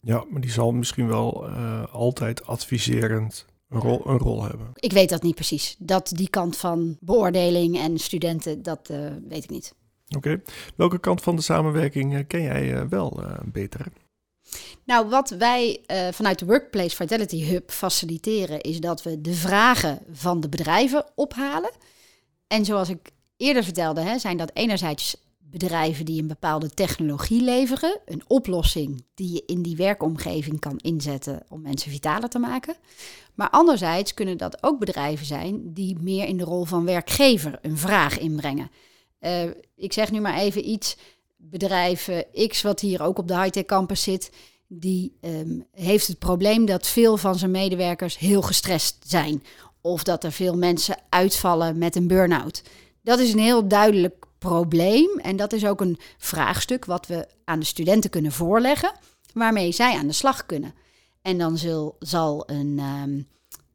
Ja, 0.00 0.24
maar 0.30 0.40
die 0.40 0.50
zal 0.50 0.72
misschien 0.72 1.06
wel 1.06 1.46
altijd 1.86 2.46
adviserend 2.46 3.46
een 3.68 3.80
rol, 3.80 4.06
een 4.06 4.18
rol 4.18 4.44
hebben? 4.44 4.70
Ik 4.74 4.92
weet 4.92 5.08
dat 5.08 5.22
niet 5.22 5.34
precies. 5.34 5.76
Dat 5.78 6.12
die 6.14 6.28
kant 6.28 6.56
van 6.56 6.96
beoordeling 7.00 7.78
en 7.78 7.98
studenten, 7.98 8.62
dat 8.62 8.88
uh, 8.90 9.12
weet 9.28 9.44
ik 9.44 9.50
niet. 9.50 9.74
Oké. 10.08 10.16
Okay. 10.16 10.42
Welke 10.76 10.98
kant 10.98 11.22
van 11.22 11.36
de 11.36 11.42
samenwerking 11.42 12.14
uh, 12.14 12.20
ken 12.26 12.42
jij 12.42 12.74
uh, 12.74 12.82
wel 12.88 13.22
beter? 13.44 13.86
Nou, 14.84 15.08
wat 15.08 15.30
wij 15.30 15.80
vanuit 16.12 16.38
de 16.38 16.44
Workplace 16.44 16.96
Vitality 16.96 17.44
Hub 17.44 17.70
faciliteren, 17.70 18.60
is 18.60 18.80
dat 18.80 19.02
we 19.02 19.20
de 19.20 19.34
vragen 19.34 19.98
van 20.12 20.40
de 20.40 20.48
bedrijven 20.48 21.04
ophalen. 21.14 21.70
En 22.46 22.64
zoals 22.64 22.88
ik 22.88 23.10
eerder 23.36 23.64
vertelde, 23.64 24.00
hè, 24.00 24.18
zijn 24.18 24.36
dat 24.36 24.50
enerzijds 24.54 25.16
bedrijven 25.38 26.04
die 26.04 26.20
een 26.20 26.28
bepaalde 26.28 26.70
technologie 26.70 27.42
leveren, 27.42 28.00
een 28.04 28.22
oplossing 28.26 29.04
die 29.14 29.32
je 29.32 29.42
in 29.46 29.62
die 29.62 29.76
werkomgeving 29.76 30.60
kan 30.60 30.76
inzetten 30.76 31.42
om 31.48 31.62
mensen 31.62 31.90
vitaler 31.90 32.28
te 32.28 32.38
maken. 32.38 32.74
Maar 33.34 33.50
anderzijds 33.50 34.14
kunnen 34.14 34.38
dat 34.38 34.62
ook 34.62 34.78
bedrijven 34.78 35.26
zijn 35.26 35.72
die 35.74 35.96
meer 36.00 36.26
in 36.26 36.36
de 36.36 36.44
rol 36.44 36.64
van 36.64 36.84
werkgever 36.84 37.58
een 37.62 37.76
vraag 37.78 38.18
inbrengen. 38.18 38.70
Uh, 39.20 39.42
ik 39.76 39.92
zeg 39.92 40.10
nu 40.10 40.20
maar 40.20 40.38
even 40.38 40.68
iets, 40.68 40.96
bedrijf 41.40 42.08
X, 42.48 42.62
wat 42.62 42.80
hier 42.80 43.02
ook 43.02 43.18
op 43.18 43.28
de 43.28 43.40
high-tech 43.40 43.64
campus 43.64 44.02
zit, 44.02 44.30
die 44.68 45.16
ehm, 45.20 45.60
heeft 45.72 46.06
het 46.06 46.18
probleem 46.18 46.64
dat 46.64 46.86
veel 46.86 47.16
van 47.16 47.38
zijn 47.38 47.50
medewerkers 47.50 48.18
heel 48.18 48.42
gestrest 48.42 48.96
zijn. 49.06 49.42
Of 49.80 50.02
dat 50.02 50.24
er 50.24 50.32
veel 50.32 50.56
mensen 50.56 50.96
uitvallen 51.08 51.78
met 51.78 51.96
een 51.96 52.06
burn-out. 52.06 52.62
Dat 53.02 53.18
is 53.18 53.32
een 53.32 53.38
heel 53.38 53.68
duidelijk 53.68 54.26
probleem. 54.38 55.18
En 55.18 55.36
dat 55.36 55.52
is 55.52 55.66
ook 55.66 55.80
een 55.80 55.98
vraagstuk 56.18 56.84
wat 56.84 57.06
we 57.06 57.28
aan 57.44 57.58
de 57.58 57.64
studenten 57.64 58.10
kunnen 58.10 58.32
voorleggen, 58.32 58.92
waarmee 59.32 59.72
zij 59.72 59.96
aan 59.96 60.06
de 60.06 60.12
slag 60.12 60.46
kunnen. 60.46 60.74
En 61.22 61.38
dan 61.38 61.58
zal, 61.58 61.96
zal 61.98 62.50
een, 62.50 62.78
ehm, 62.78 63.22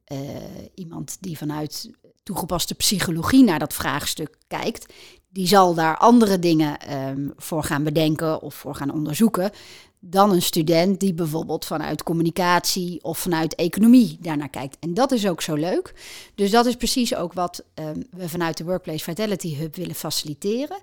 eh, 0.03 0.65
iemand 0.75 1.17
die 1.19 1.37
vanuit 1.37 1.89
toegepaste 2.23 2.75
psychologie 2.75 3.43
naar 3.43 3.59
dat 3.59 3.73
vraagstuk 3.73 4.37
kijkt, 4.47 4.93
die 5.35 5.47
zal 5.47 5.73
daar 5.73 5.97
andere 5.97 6.39
dingen 6.39 6.79
ehm, 6.79 7.29
voor 7.37 7.63
gaan 7.63 7.83
bedenken 7.83 8.41
of 8.41 8.53
voor 8.55 8.75
gaan 8.75 8.91
onderzoeken 8.91 9.51
dan 9.99 10.31
een 10.31 10.41
student 10.41 10.99
die 10.99 11.13
bijvoorbeeld 11.13 11.65
vanuit 11.65 12.03
communicatie 12.03 13.03
of 13.03 13.17
vanuit 13.17 13.55
economie 13.55 14.17
daarnaar 14.21 14.49
kijkt. 14.49 14.77
En 14.79 14.93
dat 14.93 15.11
is 15.11 15.27
ook 15.27 15.41
zo 15.41 15.55
leuk. 15.55 15.93
Dus 16.35 16.51
dat 16.51 16.65
is 16.65 16.75
precies 16.75 17.15
ook 17.15 17.33
wat 17.33 17.63
ehm, 17.73 18.01
we 18.11 18.29
vanuit 18.29 18.57
de 18.57 18.63
Workplace 18.63 19.03
Vitality 19.03 19.55
Hub 19.55 19.75
willen 19.75 19.95
faciliteren. 19.95 20.77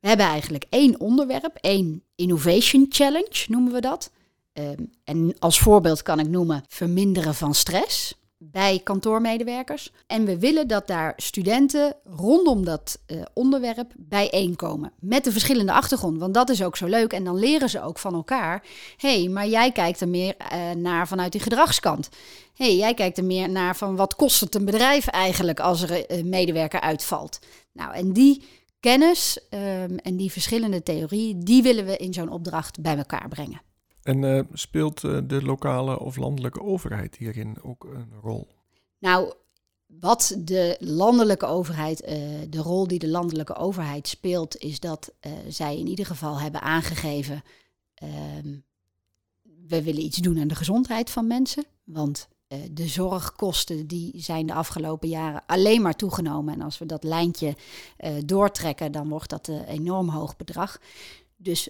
We 0.00 0.08
hebben 0.08 0.26
eigenlijk 0.26 0.64
één 0.68 1.00
onderwerp, 1.00 1.58
één 1.60 2.02
Innovation 2.14 2.86
Challenge 2.88 3.44
noemen 3.48 3.72
we 3.72 3.80
dat. 3.80 4.10
Ehm, 4.52 4.82
en 5.04 5.34
als 5.38 5.58
voorbeeld 5.58 6.02
kan 6.02 6.18
ik 6.18 6.28
noemen 6.28 6.64
verminderen 6.68 7.34
van 7.34 7.54
stress 7.54 8.14
bij 8.38 8.80
kantoormedewerkers. 8.84 9.92
En 10.06 10.24
we 10.24 10.38
willen 10.38 10.68
dat 10.68 10.86
daar 10.86 11.12
studenten 11.16 11.96
rondom 12.04 12.64
dat 12.64 12.98
uh, 13.06 13.22
onderwerp 13.34 13.92
bijeenkomen. 13.96 14.92
Met 15.00 15.24
de 15.24 15.32
verschillende 15.32 15.72
achtergrond, 15.72 16.18
want 16.18 16.34
dat 16.34 16.48
is 16.48 16.62
ook 16.62 16.76
zo 16.76 16.86
leuk. 16.86 17.12
En 17.12 17.24
dan 17.24 17.38
leren 17.38 17.70
ze 17.70 17.82
ook 17.82 17.98
van 17.98 18.14
elkaar. 18.14 18.62
Hé, 18.96 19.20
hey, 19.20 19.28
maar 19.28 19.46
jij 19.46 19.72
kijkt 19.72 20.00
er 20.00 20.08
meer 20.08 20.34
uh, 20.52 20.70
naar 20.70 21.08
vanuit 21.08 21.32
die 21.32 21.40
gedragskant. 21.40 22.08
Hé, 22.54 22.64
hey, 22.64 22.76
jij 22.76 22.94
kijkt 22.94 23.18
er 23.18 23.24
meer 23.24 23.50
naar 23.50 23.76
van 23.76 23.96
wat 23.96 24.14
kost 24.14 24.40
het 24.40 24.54
een 24.54 24.64
bedrijf 24.64 25.06
eigenlijk 25.06 25.60
als 25.60 25.82
er 25.82 26.10
een 26.10 26.24
uh, 26.24 26.30
medewerker 26.30 26.80
uitvalt. 26.80 27.38
Nou, 27.72 27.94
en 27.94 28.12
die 28.12 28.42
kennis 28.80 29.38
um, 29.50 29.98
en 29.98 30.16
die 30.16 30.32
verschillende 30.32 30.82
theorieën, 30.82 31.40
die 31.40 31.62
willen 31.62 31.86
we 31.86 31.96
in 31.96 32.12
zo'n 32.12 32.30
opdracht 32.30 32.80
bij 32.80 32.96
elkaar 32.96 33.28
brengen. 33.28 33.65
En 34.06 34.22
uh, 34.22 34.40
speelt 34.52 35.02
uh, 35.02 35.18
de 35.24 35.42
lokale 35.42 35.98
of 35.98 36.16
landelijke 36.16 36.62
overheid 36.62 37.16
hierin 37.16 37.62
ook 37.62 37.84
een 37.84 38.12
rol? 38.22 38.46
Nou, 38.98 39.32
wat 39.86 40.36
de 40.38 40.76
landelijke 40.80 41.46
overheid, 41.46 42.02
uh, 42.02 42.08
de 42.48 42.58
rol 42.58 42.86
die 42.86 42.98
de 42.98 43.08
landelijke 43.08 43.54
overheid 43.54 44.08
speelt, 44.08 44.56
is 44.56 44.80
dat 44.80 45.12
zij 45.48 45.78
in 45.78 45.86
ieder 45.86 46.06
geval 46.06 46.40
hebben 46.40 46.60
aangegeven: 46.60 47.42
ehm, 47.94 48.56
we 49.68 49.82
willen 49.82 50.02
iets 50.02 50.18
doen 50.18 50.40
aan 50.40 50.48
de 50.48 50.54
gezondheid 50.54 51.10
van 51.10 51.26
mensen. 51.26 51.64
Want 51.84 52.28
de 52.70 52.86
zorgkosten 52.86 53.86
die 53.86 54.12
zijn 54.22 54.46
de 54.46 54.54
afgelopen 54.54 55.08
jaren 55.08 55.42
alleen 55.46 55.82
maar 55.82 55.96
toegenomen. 55.96 56.54
En 56.54 56.60
als 56.60 56.78
we 56.78 56.86
dat 56.86 57.04
lijntje 57.04 57.56
doortrekken, 58.24 58.92
dan 58.92 59.08
wordt 59.08 59.30
dat 59.30 59.48
een 59.48 59.64
enorm 59.64 60.08
hoog 60.08 60.36
bedrag. 60.36 60.80
Dus 61.36 61.68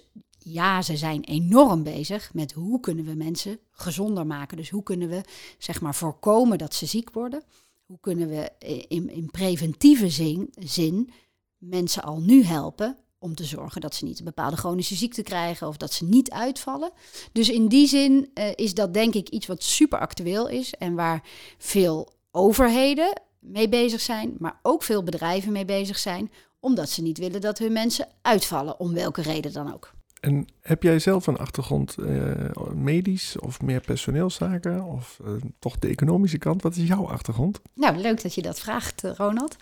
ja, 0.51 0.81
ze 0.81 0.97
zijn 0.97 1.23
enorm 1.23 1.83
bezig 1.83 2.33
met 2.33 2.51
hoe 2.51 2.79
kunnen 2.79 3.05
we 3.05 3.13
mensen 3.13 3.59
gezonder 3.71 4.27
maken. 4.27 4.57
Dus 4.57 4.69
hoe 4.69 4.83
kunnen 4.83 5.09
we 5.09 5.21
zeg 5.57 5.81
maar 5.81 5.95
voorkomen 5.95 6.57
dat 6.57 6.73
ze 6.73 6.85
ziek 6.85 7.09
worden. 7.09 7.43
Hoe 7.85 7.99
kunnen 7.99 8.27
we 8.27 8.51
in, 8.87 9.09
in 9.09 9.31
preventieve 9.31 10.09
zin, 10.09 10.53
zin 10.59 11.09
mensen 11.57 12.03
al 12.03 12.21
nu 12.21 12.43
helpen 12.43 12.97
om 13.19 13.35
te 13.35 13.43
zorgen 13.43 13.81
dat 13.81 13.95
ze 13.95 14.05
niet 14.05 14.19
een 14.19 14.25
bepaalde 14.25 14.55
chronische 14.55 14.95
ziekte 14.95 15.23
krijgen 15.23 15.67
of 15.67 15.77
dat 15.77 15.93
ze 15.93 16.05
niet 16.05 16.31
uitvallen. 16.31 16.91
Dus 17.31 17.49
in 17.49 17.67
die 17.67 17.87
zin 17.87 18.31
uh, 18.33 18.45
is 18.55 18.73
dat 18.73 18.93
denk 18.93 19.13
ik 19.13 19.29
iets 19.29 19.47
wat 19.47 19.63
super 19.63 19.99
actueel 19.99 20.47
is 20.47 20.73
en 20.73 20.95
waar 20.95 21.23
veel 21.57 22.13
overheden 22.31 23.21
mee 23.39 23.69
bezig 23.69 24.01
zijn, 24.01 24.35
maar 24.39 24.59
ook 24.61 24.83
veel 24.83 25.03
bedrijven 25.03 25.51
mee 25.51 25.65
bezig 25.65 25.97
zijn, 25.97 26.31
omdat 26.59 26.89
ze 26.89 27.01
niet 27.01 27.17
willen 27.17 27.41
dat 27.41 27.57
hun 27.57 27.73
mensen 27.73 28.07
uitvallen, 28.21 28.79
om 28.79 28.93
welke 28.93 29.21
reden 29.21 29.53
dan 29.53 29.73
ook. 29.73 29.95
En 30.19 30.47
heb 30.61 30.83
jij 30.83 30.99
zelf 30.99 31.27
een 31.27 31.37
achtergrond 31.37 31.95
uh, 31.99 32.31
medisch 32.73 33.39
of 33.39 33.61
meer 33.61 33.81
personeelszaken 33.81 34.83
of 34.83 35.19
uh, 35.25 35.31
toch 35.59 35.79
de 35.79 35.87
economische 35.87 36.37
kant? 36.37 36.61
Wat 36.61 36.75
is 36.75 36.87
jouw 36.87 37.07
achtergrond? 37.07 37.61
Nou, 37.73 37.97
leuk 37.97 38.21
dat 38.21 38.33
je 38.33 38.41
dat 38.41 38.59
vraagt, 38.59 39.01
Ronald. 39.01 39.55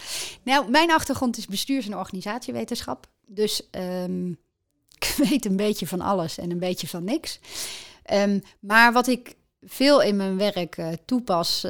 Nou, 0.43 0.69
mijn 0.69 0.91
achtergrond 0.91 1.37
is 1.37 1.47
bestuurs- 1.47 1.85
en 1.85 1.97
organisatiewetenschap. 1.97 3.07
Dus 3.25 3.69
um, 3.71 4.29
ik 4.99 5.15
weet 5.29 5.45
een 5.45 5.55
beetje 5.55 5.87
van 5.87 6.01
alles 6.01 6.37
en 6.37 6.51
een 6.51 6.59
beetje 6.59 6.87
van 6.87 7.03
niks. 7.03 7.39
Um, 8.13 8.41
maar 8.59 8.93
wat 8.93 9.07
ik 9.07 9.35
veel 9.61 10.01
in 10.01 10.15
mijn 10.15 10.37
werk 10.37 10.77
toepas, 11.05 11.61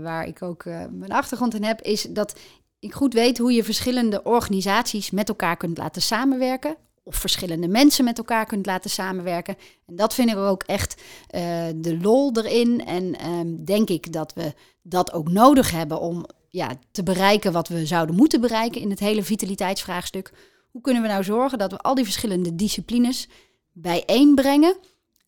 waar 0.00 0.26
ik 0.26 0.42
ook 0.42 0.64
mijn 0.90 1.12
achtergrond 1.12 1.54
in 1.54 1.64
heb, 1.64 1.80
is 1.80 2.02
dat 2.02 2.38
ik 2.78 2.94
goed 2.94 3.14
weet 3.14 3.38
hoe 3.38 3.52
je 3.52 3.64
verschillende 3.64 4.22
organisaties 4.22 5.10
met 5.10 5.28
elkaar 5.28 5.56
kunt 5.56 5.78
laten 5.78 6.02
samenwerken 6.02 6.76
of 7.04 7.16
verschillende 7.16 7.68
mensen 7.68 8.04
met 8.04 8.18
elkaar 8.18 8.46
kunt 8.46 8.66
laten 8.66 8.90
samenwerken. 8.90 9.56
En 9.86 9.96
dat 9.96 10.14
vinden 10.14 10.36
we 10.36 10.50
ook 10.50 10.62
echt 10.62 11.02
uh, 11.30 11.40
de 11.76 11.98
lol 12.00 12.32
erin. 12.36 12.84
En 12.86 13.28
um, 13.28 13.64
denk 13.64 13.88
ik 13.88 14.12
dat 14.12 14.32
we 14.34 14.54
dat 14.82 15.12
ook 15.12 15.28
nodig 15.28 15.70
hebben 15.70 16.00
om 16.00 16.26
ja, 16.48 16.70
te 16.90 17.02
bereiken 17.02 17.52
wat 17.52 17.68
we 17.68 17.86
zouden 17.86 18.16
moeten 18.16 18.40
bereiken 18.40 18.80
in 18.80 18.90
het 18.90 19.00
hele 19.00 19.22
vitaliteitsvraagstuk. 19.22 20.32
Hoe 20.70 20.80
kunnen 20.80 21.02
we 21.02 21.08
nou 21.08 21.24
zorgen 21.24 21.58
dat 21.58 21.70
we 21.70 21.78
al 21.78 21.94
die 21.94 22.04
verschillende 22.04 22.54
disciplines 22.54 23.28
bijeenbrengen 23.72 24.76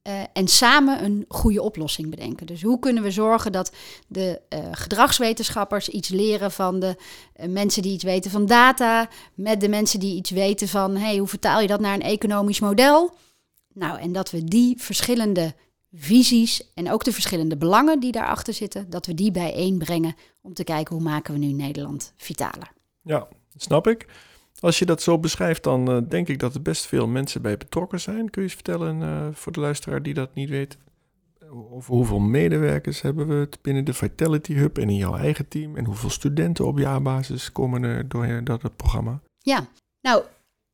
uh, 0.06 0.20
en 0.32 0.48
samen 0.48 1.04
een 1.04 1.24
goede 1.28 1.62
oplossing 1.62 2.10
bedenken. 2.10 2.46
Dus 2.46 2.62
hoe 2.62 2.78
kunnen 2.78 3.02
we 3.02 3.10
zorgen 3.10 3.52
dat 3.52 3.72
de 4.06 4.40
uh, 4.54 4.58
gedragswetenschappers 4.72 5.88
iets 5.88 6.08
leren 6.08 6.52
van 6.52 6.80
de 6.80 6.96
uh, 7.40 7.48
mensen 7.48 7.82
die 7.82 7.92
iets 7.92 8.04
weten 8.04 8.30
van 8.30 8.46
data, 8.46 9.08
met 9.34 9.60
de 9.60 9.68
mensen 9.68 10.00
die 10.00 10.16
iets 10.16 10.30
weten 10.30 10.68
van 10.68 10.96
hey, 10.96 11.16
hoe 11.16 11.28
vertaal 11.28 11.60
je 11.60 11.66
dat 11.66 11.80
naar 11.80 11.94
een 11.94 12.02
economisch 12.02 12.60
model? 12.60 13.14
Nou, 13.72 13.98
en 13.98 14.12
dat 14.12 14.30
we 14.30 14.44
die 14.44 14.82
verschillende 14.82 15.54
visies 15.92 16.72
en 16.74 16.92
ook 16.92 17.04
de 17.04 17.12
verschillende 17.12 17.56
belangen 17.56 18.00
die 18.00 18.12
daarachter 18.12 18.54
zitten, 18.54 18.90
dat 18.90 19.06
we 19.06 19.14
die 19.14 19.30
bijeenbrengen 19.30 20.14
om 20.42 20.54
te 20.54 20.64
kijken 20.64 20.94
hoe 20.94 21.04
maken 21.04 21.32
we 21.32 21.38
nu 21.38 21.52
Nederland 21.52 22.12
vitaler. 22.16 22.72
Ja, 23.02 23.28
snap 23.56 23.86
ik. 23.86 24.06
Als 24.60 24.78
je 24.78 24.84
dat 24.86 25.02
zo 25.02 25.18
beschrijft, 25.18 25.62
dan 25.62 25.90
uh, 25.90 26.02
denk 26.08 26.28
ik 26.28 26.38
dat 26.38 26.54
er 26.54 26.62
best 26.62 26.86
veel 26.86 27.06
mensen 27.06 27.42
bij 27.42 27.56
betrokken 27.56 28.00
zijn. 28.00 28.30
Kun 28.30 28.42
je 28.42 28.48
eens 28.48 28.54
vertellen 28.54 29.00
uh, 29.00 29.26
voor 29.32 29.52
de 29.52 29.60
luisteraar 29.60 30.02
die 30.02 30.14
dat 30.14 30.34
niet 30.34 30.48
weet, 30.48 30.76
over 31.50 31.94
hoeveel 31.94 32.18
medewerkers 32.18 33.00
hebben 33.00 33.28
we 33.28 33.34
het 33.34 33.58
binnen 33.62 33.84
de 33.84 33.94
Vitality 33.94 34.54
Hub 34.54 34.78
en 34.78 34.90
in 34.90 34.96
jouw 34.96 35.16
eigen 35.16 35.48
team? 35.48 35.76
En 35.76 35.84
hoeveel 35.84 36.10
studenten 36.10 36.66
op 36.66 36.78
jaarbasis 36.78 37.52
komen 37.52 37.82
er 37.82 38.08
door 38.08 38.44
dat 38.44 38.62
het 38.62 38.76
programma? 38.76 39.20
Ja, 39.38 39.66
nou, 40.00 40.22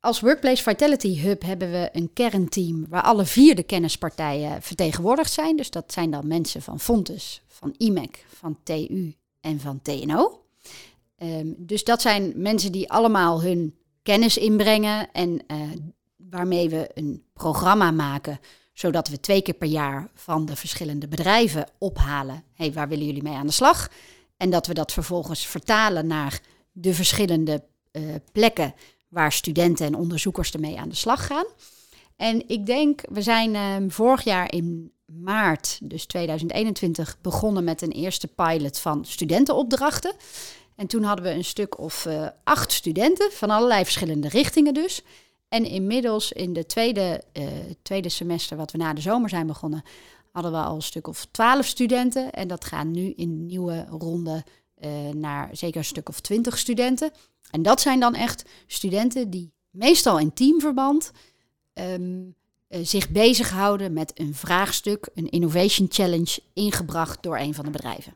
als 0.00 0.20
Workplace 0.20 0.62
Vitality 0.62 1.20
Hub 1.20 1.42
hebben 1.42 1.70
we 1.70 1.88
een 1.92 2.12
kernteam 2.12 2.86
waar 2.88 3.02
alle 3.02 3.24
vier 3.24 3.54
de 3.54 3.62
kennispartijen 3.62 4.62
vertegenwoordigd 4.62 5.32
zijn. 5.32 5.56
Dus 5.56 5.70
dat 5.70 5.92
zijn 5.92 6.10
dan 6.10 6.26
mensen 6.26 6.62
van 6.62 6.80
Fontes, 6.80 7.42
van 7.46 7.74
IMEC, 7.76 8.24
van 8.28 8.58
TU 8.62 9.14
en 9.40 9.60
van 9.60 9.82
TNO. 9.82 10.41
Um, 11.22 11.54
dus 11.58 11.84
dat 11.84 12.02
zijn 12.02 12.32
mensen 12.36 12.72
die 12.72 12.90
allemaal 12.90 13.42
hun 13.42 13.74
kennis 14.02 14.36
inbrengen 14.36 15.12
en 15.12 15.30
uh, 15.30 15.60
waarmee 16.16 16.68
we 16.68 16.90
een 16.94 17.24
programma 17.32 17.90
maken, 17.90 18.40
zodat 18.72 19.08
we 19.08 19.20
twee 19.20 19.42
keer 19.42 19.54
per 19.54 19.68
jaar 19.68 20.10
van 20.14 20.46
de 20.46 20.56
verschillende 20.56 21.08
bedrijven 21.08 21.66
ophalen. 21.78 22.44
hey, 22.54 22.72
waar 22.72 22.88
willen 22.88 23.06
jullie 23.06 23.22
mee 23.22 23.34
aan 23.34 23.46
de 23.46 23.52
slag? 23.52 23.90
En 24.36 24.50
dat 24.50 24.66
we 24.66 24.74
dat 24.74 24.92
vervolgens 24.92 25.46
vertalen 25.46 26.06
naar 26.06 26.40
de 26.72 26.94
verschillende 26.94 27.62
uh, 27.92 28.14
plekken 28.32 28.74
waar 29.08 29.32
studenten 29.32 29.86
en 29.86 29.94
onderzoekers 29.94 30.52
ermee 30.52 30.78
aan 30.78 30.88
de 30.88 30.94
slag 30.94 31.26
gaan. 31.26 31.46
En 32.16 32.48
ik 32.48 32.66
denk, 32.66 33.00
we 33.10 33.22
zijn 33.22 33.54
uh, 33.54 33.76
vorig 33.88 34.24
jaar 34.24 34.52
in 34.52 34.92
maart, 35.04 35.78
dus 35.82 36.06
2021, 36.06 37.16
begonnen 37.20 37.64
met 37.64 37.82
een 37.82 37.90
eerste 37.90 38.28
pilot 38.28 38.78
van 38.78 39.04
studentenopdrachten. 39.04 40.14
En 40.76 40.86
toen 40.86 41.02
hadden 41.02 41.24
we 41.24 41.30
een 41.30 41.44
stuk 41.44 41.78
of 41.78 42.04
uh, 42.04 42.28
acht 42.44 42.72
studenten 42.72 43.32
van 43.32 43.50
allerlei 43.50 43.84
verschillende 43.84 44.28
richtingen 44.28 44.74
dus. 44.74 45.02
En 45.48 45.64
inmiddels 45.64 46.32
in 46.32 46.52
de 46.52 46.66
tweede, 46.66 47.22
uh, 47.32 47.44
tweede 47.82 48.08
semester, 48.08 48.56
wat 48.56 48.70
we 48.70 48.78
na 48.78 48.94
de 48.94 49.00
zomer 49.00 49.28
zijn 49.28 49.46
begonnen, 49.46 49.82
hadden 50.30 50.52
we 50.52 50.58
al 50.58 50.74
een 50.74 50.82
stuk 50.82 51.06
of 51.06 51.26
twaalf 51.30 51.66
studenten. 51.66 52.32
En 52.32 52.48
dat 52.48 52.64
gaat 52.64 52.86
nu 52.86 53.12
in 53.16 53.46
nieuwe 53.46 53.86
ronde 53.90 54.44
uh, 54.84 54.90
naar 55.14 55.48
zeker 55.52 55.78
een 55.78 55.84
stuk 55.84 56.08
of 56.08 56.20
twintig 56.20 56.58
studenten. 56.58 57.10
En 57.50 57.62
dat 57.62 57.80
zijn 57.80 58.00
dan 58.00 58.14
echt 58.14 58.44
studenten 58.66 59.30
die 59.30 59.52
meestal 59.70 60.18
in 60.18 60.32
teamverband 60.32 61.12
um, 61.74 62.34
zich 62.68 63.10
bezighouden 63.10 63.92
met 63.92 64.12
een 64.14 64.34
vraagstuk, 64.34 65.08
een 65.14 65.30
innovation 65.30 65.86
challenge, 65.90 66.40
ingebracht 66.52 67.22
door 67.22 67.38
een 67.38 67.54
van 67.54 67.64
de 67.64 67.70
bedrijven. 67.70 68.14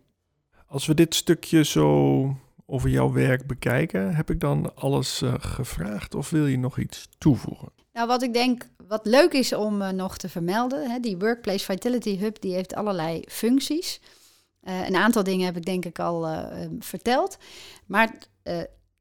Als 0.67 0.87
we 0.87 0.95
dit 0.95 1.15
stukje 1.15 1.65
zo 1.65 2.37
over 2.67 2.91
jouw 2.91 3.13
werk 3.13 3.47
bekijken. 3.47 4.15
Heb 4.15 4.31
ik 4.31 4.41
dan 4.41 4.77
alles 4.77 5.23
uh, 5.23 5.35
gevraagd 5.39 6.15
of 6.15 6.31
wil 6.31 6.47
je 6.47 6.59
nog 6.59 6.79
iets 6.79 7.09
toevoegen? 7.19 7.69
Nou, 7.93 8.09
wat 8.09 8.23
ik 8.23 8.33
denk 8.33 8.69
wat 8.89 9.07
leuk 9.07 9.33
is 9.33 9.53
om 9.53 9.83
uh, 9.83 9.89
nog 9.89 10.17
te 10.17 10.29
vermelden, 10.29 10.91
hè, 10.91 11.01
die 11.01 11.17
Workplace 11.17 11.65
Vitality 11.65 12.19
Hub 12.19 12.41
die 12.41 12.55
heeft 12.55 12.75
allerlei 12.75 13.23
functies. 13.29 14.01
Uh, 14.63 14.87
een 14.87 14.97
aantal 14.97 15.23
dingen 15.23 15.47
heb 15.47 15.57
ik 15.57 15.65
denk 15.65 15.85
ik 15.85 15.99
al 15.99 16.29
verteld. 16.79 17.39
Maar 17.87 18.13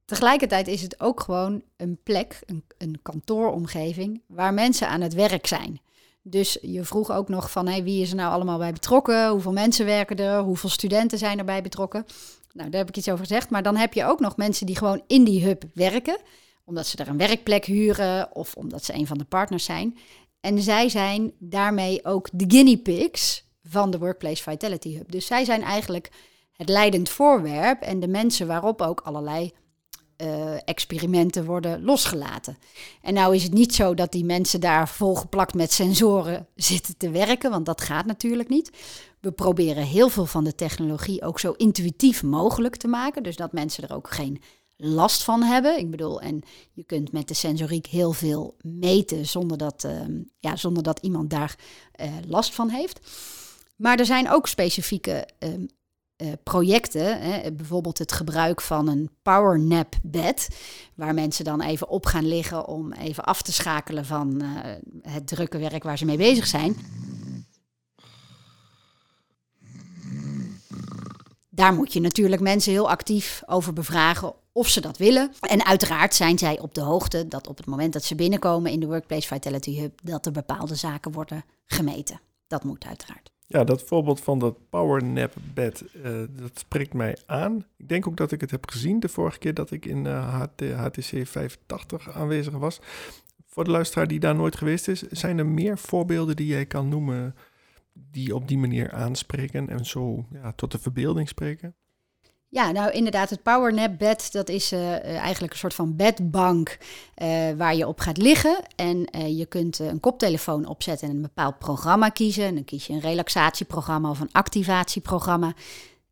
tegelijkertijd 0.05 0.67
is 0.67 0.81
het 0.81 0.99
ook 0.99 1.19
gewoon 1.19 1.61
een 1.77 1.99
plek, 2.03 2.39
een, 2.45 2.63
een, 2.77 2.99
kantooromgeving, 3.01 4.21
waar 4.27 4.53
mensen 4.53 4.87
aan 4.87 5.01
het 5.01 5.13
werk 5.13 5.47
zijn. 5.47 5.79
Dus 6.21 6.57
je 6.61 6.83
vroeg 6.83 7.11
ook 7.11 7.29
nog 7.29 7.51
van 7.51 7.67
hey, 7.67 7.83
wie 7.83 8.01
is 8.01 8.09
er 8.09 8.15
nou 8.15 8.33
allemaal 8.33 8.57
bij 8.57 8.71
betrokken? 8.73 9.29
Hoeveel 9.29 9.51
mensen 9.51 9.85
werken 9.85 10.17
er? 10.17 10.39
Hoeveel 10.39 10.69
studenten 10.69 11.17
zijn 11.17 11.39
erbij 11.39 11.61
betrokken? 11.61 12.05
Nou, 12.55 12.69
daar 12.69 12.79
heb 12.79 12.89
ik 12.89 12.97
iets 12.97 13.09
over 13.09 13.25
gezegd. 13.25 13.49
Maar 13.49 13.63
dan 13.63 13.75
heb 13.75 13.93
je 13.93 14.05
ook 14.05 14.19
nog 14.19 14.37
mensen 14.37 14.65
die 14.65 14.77
gewoon 14.77 15.03
in 15.07 15.23
die 15.23 15.45
hub 15.45 15.63
werken 15.73 16.17
omdat 16.65 16.87
ze 16.87 16.97
er 16.97 17.07
een 17.07 17.17
werkplek 17.17 17.65
huren 17.65 18.35
of 18.35 18.55
omdat 18.55 18.83
ze 18.83 18.93
een 18.93 19.07
van 19.07 19.17
de 19.17 19.23
partners 19.23 19.63
zijn. 19.63 19.97
En 20.39 20.61
zij 20.61 20.89
zijn 20.89 21.31
daarmee 21.39 22.05
ook 22.05 22.29
de 22.31 22.45
guinea 22.47 22.77
pigs 22.77 23.45
van 23.63 23.91
de 23.91 23.97
Workplace 23.97 24.43
Vitality 24.43 24.95
Hub. 24.95 25.11
Dus 25.11 25.25
zij 25.25 25.45
zijn 25.45 25.61
eigenlijk 25.61 26.11
het 26.51 26.69
leidend 26.69 27.09
voorwerp 27.09 27.81
en 27.81 27.99
de 27.99 28.07
mensen 28.07 28.47
waarop 28.47 28.81
ook 28.81 29.01
allerlei 29.01 29.53
uh, 30.21 30.53
experimenten 30.65 31.45
worden 31.45 31.83
losgelaten. 31.83 32.57
En 33.01 33.13
nou 33.13 33.35
is 33.35 33.43
het 33.43 33.53
niet 33.53 33.75
zo 33.75 33.93
dat 33.93 34.11
die 34.11 34.25
mensen 34.25 34.59
daar 34.59 34.89
volgeplakt 34.89 35.53
met 35.53 35.71
sensoren 35.71 36.47
zitten 36.55 36.97
te 36.97 37.09
werken, 37.09 37.51
want 37.51 37.65
dat 37.65 37.81
gaat 37.81 38.05
natuurlijk 38.05 38.49
niet. 38.49 38.71
We 39.25 39.31
proberen 39.31 39.83
heel 39.83 40.09
veel 40.09 40.25
van 40.25 40.43
de 40.43 40.55
technologie 40.55 41.23
ook 41.23 41.39
zo 41.39 41.51
intuïtief 41.51 42.23
mogelijk 42.23 42.75
te 42.75 42.87
maken, 42.87 43.23
dus 43.23 43.35
dat 43.35 43.51
mensen 43.51 43.83
er 43.83 43.95
ook 43.95 44.11
geen 44.11 44.41
last 44.77 45.23
van 45.23 45.43
hebben. 45.43 45.77
Ik 45.77 45.91
bedoel, 45.91 46.21
en 46.21 46.41
je 46.73 46.83
kunt 46.83 47.11
met 47.11 47.27
de 47.27 47.33
sensoriek 47.33 47.85
heel 47.87 48.11
veel 48.11 48.55
meten 48.61 49.25
zonder 49.25 49.57
dat, 49.57 49.83
ehm, 49.83 50.21
ja, 50.39 50.55
zonder 50.55 50.83
dat 50.83 50.99
iemand 50.99 51.29
daar 51.29 51.55
uh, 52.01 52.07
last 52.27 52.53
van 52.53 52.69
heeft. 52.69 52.99
Maar 53.75 53.99
er 53.99 54.05
zijn 54.05 54.31
ook 54.31 54.47
specifieke 54.47 55.27
uh, 55.39 55.49
uh, 56.17 56.33
projecten, 56.43 57.21
hè, 57.21 57.51
bijvoorbeeld 57.51 57.97
het 57.97 58.11
gebruik 58.11 58.61
van 58.61 58.87
een 58.87 59.09
powernap 59.21 59.95
bed, 60.03 60.47
waar 60.95 61.13
mensen 61.13 61.45
dan 61.45 61.61
even 61.61 61.89
op 61.89 62.05
gaan 62.05 62.27
liggen 62.27 62.67
om 62.67 62.93
even 62.93 63.23
af 63.23 63.41
te 63.41 63.53
schakelen 63.53 64.05
van 64.05 64.41
het 65.01 65.27
drukke 65.27 65.57
werk 65.57 65.83
waar 65.83 65.97
ze 65.97 66.05
mee 66.05 66.17
bezig 66.17 66.47
zijn. 66.47 66.75
Daar 71.55 71.73
moet 71.73 71.93
je 71.93 71.99
natuurlijk 71.99 72.41
mensen 72.41 72.71
heel 72.71 72.89
actief 72.89 73.43
over 73.45 73.73
bevragen 73.73 74.33
of 74.51 74.67
ze 74.67 74.81
dat 74.81 74.97
willen. 74.97 75.31
En 75.39 75.65
uiteraard 75.65 76.13
zijn 76.13 76.37
zij 76.37 76.59
op 76.59 76.73
de 76.73 76.81
hoogte 76.81 77.27
dat 77.27 77.47
op 77.47 77.57
het 77.57 77.65
moment 77.65 77.93
dat 77.93 78.03
ze 78.03 78.15
binnenkomen 78.15 78.71
in 78.71 78.79
de 78.79 78.85
Workplace 78.85 79.27
Vitality 79.27 79.79
Hub, 79.79 79.99
dat 80.03 80.25
er 80.25 80.31
bepaalde 80.31 80.75
zaken 80.75 81.11
worden 81.11 81.45
gemeten. 81.65 82.19
Dat 82.47 82.63
moet 82.63 82.85
uiteraard. 82.85 83.31
Ja, 83.47 83.63
dat 83.63 83.83
voorbeeld 83.83 84.19
van 84.19 84.39
dat 84.39 84.69
powernap 84.69 85.33
bed, 85.53 85.83
uh, 85.95 86.03
dat 86.29 86.59
spreekt 86.59 86.93
mij 86.93 87.17
aan. 87.25 87.65
Ik 87.77 87.89
denk 87.89 88.07
ook 88.07 88.17
dat 88.17 88.31
ik 88.31 88.41
het 88.41 88.51
heb 88.51 88.69
gezien 88.69 88.99
de 88.99 89.09
vorige 89.09 89.37
keer 89.37 89.53
dat 89.53 89.71
ik 89.71 89.85
in 89.85 90.05
HT, 90.05 90.61
HTC 90.75 91.27
85 91.27 92.11
aanwezig 92.11 92.53
was. 92.53 92.79
Voor 93.47 93.63
de 93.63 93.71
luisteraar 93.71 94.07
die 94.07 94.19
daar 94.19 94.35
nooit 94.35 94.55
geweest 94.55 94.87
is, 94.87 95.01
zijn 95.01 95.37
er 95.37 95.45
meer 95.45 95.77
voorbeelden 95.77 96.35
die 96.35 96.47
jij 96.47 96.65
kan 96.65 96.89
noemen 96.89 97.35
die 97.97 98.35
op 98.35 98.47
die 98.47 98.57
manier 98.57 98.91
aanspreken 98.91 99.69
en 99.69 99.85
zo 99.85 100.25
ja, 100.31 100.51
tot 100.51 100.71
de 100.71 100.79
verbeelding 100.79 101.27
spreken? 101.27 101.75
Ja, 102.47 102.71
nou 102.71 102.91
inderdaad, 102.91 103.29
het 103.29 103.43
powernap 103.43 103.97
bed, 103.97 104.31
dat 104.31 104.49
is 104.49 104.73
uh, 104.73 105.03
eigenlijk 105.03 105.53
een 105.53 105.59
soort 105.59 105.73
van 105.73 105.95
bedbank 105.95 106.77
uh, 107.17 107.51
waar 107.51 107.75
je 107.75 107.87
op 107.87 107.99
gaat 107.99 108.17
liggen. 108.17 108.57
En 108.75 109.07
je 109.35 109.45
kunt 109.45 109.79
een 109.79 109.99
koptelefoon 109.99 110.67
opzetten 110.67 111.09
en 111.09 111.15
een 111.15 111.21
bepaald 111.21 111.59
programma 111.59 112.09
kiezen. 112.09 112.45
En 112.45 112.55
dan 112.55 112.63
kies 112.63 112.87
je 112.87 112.93
een 112.93 112.99
relaxatieprogramma 112.99 114.09
of 114.09 114.19
een 114.19 114.31
activatieprogramma. 114.31 115.53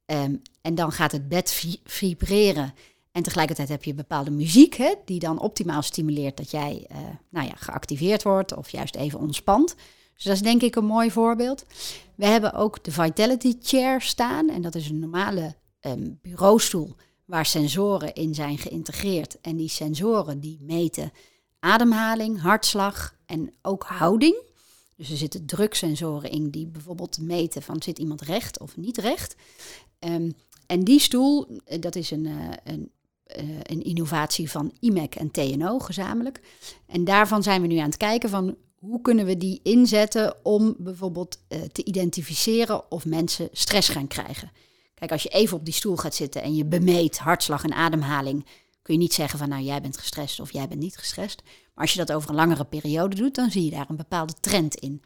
Um, 0.05 0.41
en 0.61 0.75
dan 0.75 0.91
gaat 0.91 1.11
het 1.11 1.29
bed 1.29 1.77
vibreren. 1.83 2.73
En 3.11 3.23
tegelijkertijd 3.23 3.69
heb 3.69 3.83
je 3.83 3.93
bepaalde 3.93 4.31
muziek 4.31 4.73
hè, 4.73 4.93
die 5.05 5.19
dan 5.19 5.39
optimaal 5.39 5.81
stimuleert 5.81 6.37
dat 6.37 6.51
jij 6.51 6.87
nou 7.29 7.47
ja, 7.47 7.53
geactiveerd 7.55 8.23
wordt 8.23 8.55
of 8.55 8.69
juist 8.69 8.95
even 8.95 9.19
ontspant. 9.19 9.75
Dus 10.15 10.23
dat 10.23 10.35
is 10.35 10.41
denk 10.41 10.61
ik 10.61 10.75
een 10.75 10.85
mooi 10.85 11.11
voorbeeld. 11.11 11.65
We 12.15 12.25
hebben 12.25 12.53
ook 12.53 12.83
de 12.83 12.91
Vitality 12.91 13.55
Chair 13.61 14.01
staan. 14.01 14.49
En 14.49 14.61
dat 14.61 14.75
is 14.75 14.89
een 14.89 14.99
normale 14.99 15.55
um, 15.81 16.19
bureaustoel 16.21 16.95
waar 17.25 17.45
sensoren 17.45 18.13
in 18.13 18.35
zijn 18.35 18.57
geïntegreerd. 18.57 19.41
En 19.41 19.55
die 19.55 19.69
sensoren 19.69 20.39
die 20.39 20.57
meten 20.61 21.11
ademhaling, 21.59 22.41
hartslag 22.41 23.15
en 23.25 23.53
ook 23.61 23.83
houding. 23.83 24.35
Dus 24.95 25.09
er 25.09 25.17
zitten 25.17 25.45
druksensoren 25.45 26.31
in 26.31 26.49
die 26.49 26.67
bijvoorbeeld 26.67 27.19
meten 27.21 27.61
van 27.61 27.81
zit 27.81 27.99
iemand 27.99 28.21
recht 28.21 28.59
of 28.59 28.77
niet 28.77 28.97
recht. 28.97 29.35
Um, 29.99 30.33
en 30.67 30.83
die 30.83 30.99
stoel, 30.99 31.47
eh, 31.65 31.81
dat 31.81 31.95
is 31.95 32.11
een, 32.11 32.25
uh, 32.25 32.49
een, 32.63 32.91
uh, 33.37 33.57
een 33.63 33.83
innovatie 33.83 34.51
van 34.51 34.73
IMEC 34.79 35.15
en 35.15 35.31
TNO 35.31 35.79
gezamenlijk. 35.79 36.41
En 36.85 37.03
daarvan 37.03 37.43
zijn 37.43 37.61
we 37.61 37.67
nu 37.67 37.77
aan 37.77 37.85
het 37.85 37.97
kijken 37.97 38.29
van 38.29 38.55
hoe 38.83 39.01
kunnen 39.01 39.25
we 39.25 39.37
die 39.37 39.59
inzetten 39.63 40.35
om 40.45 40.75
bijvoorbeeld 40.77 41.37
uh, 41.49 41.61
te 41.61 41.83
identificeren 41.83 42.91
of 42.91 43.05
mensen 43.05 43.49
stress 43.51 43.89
gaan 43.89 44.07
krijgen. 44.07 44.51
Kijk, 44.93 45.11
als 45.11 45.23
je 45.23 45.29
even 45.29 45.57
op 45.57 45.65
die 45.65 45.73
stoel 45.73 45.95
gaat 45.95 46.15
zitten 46.15 46.41
en 46.41 46.55
je 46.55 46.65
bemeet 46.65 47.17
hartslag 47.17 47.63
en 47.63 47.73
ademhaling, 47.73 48.45
kun 48.81 48.93
je 48.93 48.99
niet 48.99 49.13
zeggen 49.13 49.39
van 49.39 49.49
nou 49.49 49.63
jij 49.63 49.81
bent 49.81 49.97
gestrest 49.97 50.39
of 50.39 50.51
jij 50.53 50.67
bent 50.67 50.79
niet 50.79 50.97
gestrest. 50.97 51.41
Maar 51.43 51.83
als 51.83 51.93
je 51.93 52.05
dat 52.05 52.11
over 52.11 52.29
een 52.29 52.35
langere 52.35 52.65
periode 52.65 53.15
doet, 53.15 53.35
dan 53.35 53.51
zie 53.51 53.63
je 53.63 53.71
daar 53.71 53.89
een 53.89 53.95
bepaalde 53.95 54.33
trend 54.39 54.75
in. 54.75 55.01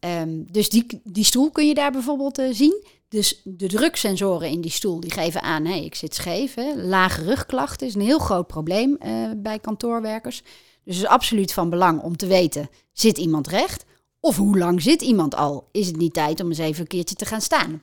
Um, 0.00 0.52
dus 0.52 0.68
die, 0.68 1.00
die 1.04 1.24
stoel 1.24 1.50
kun 1.50 1.66
je 1.66 1.74
daar 1.74 1.92
bijvoorbeeld 1.92 2.38
uh, 2.38 2.54
zien. 2.54 2.84
Dus 3.14 3.40
de 3.44 3.66
druksensoren 3.66 4.48
in 4.48 4.60
die 4.60 4.70
stoel 4.70 5.00
die 5.00 5.10
geven 5.10 5.42
aan, 5.42 5.64
hey, 5.64 5.84
ik 5.84 5.94
zit 5.94 6.14
scheef. 6.14 6.54
Hè. 6.54 6.74
Lage 6.76 7.22
rugklachten 7.22 7.86
is 7.86 7.94
een 7.94 8.00
heel 8.00 8.18
groot 8.18 8.46
probleem 8.46 8.96
uh, 9.02 9.30
bij 9.36 9.58
kantoorwerkers. 9.58 10.42
Dus 10.84 10.94
het 10.94 11.04
is 11.04 11.10
absoluut 11.10 11.52
van 11.52 11.70
belang 11.70 12.02
om 12.02 12.16
te 12.16 12.26
weten, 12.26 12.70
zit 12.92 13.18
iemand 13.18 13.46
recht? 13.46 13.84
Of 14.20 14.36
hoe 14.36 14.58
lang 14.58 14.82
zit 14.82 15.02
iemand 15.02 15.34
al? 15.34 15.68
Is 15.72 15.86
het 15.86 15.96
niet 15.96 16.12
tijd 16.12 16.40
om 16.40 16.48
eens 16.48 16.58
even 16.58 16.80
een 16.80 16.86
keertje 16.86 17.14
te 17.14 17.24
gaan 17.24 17.40
staan? 17.40 17.82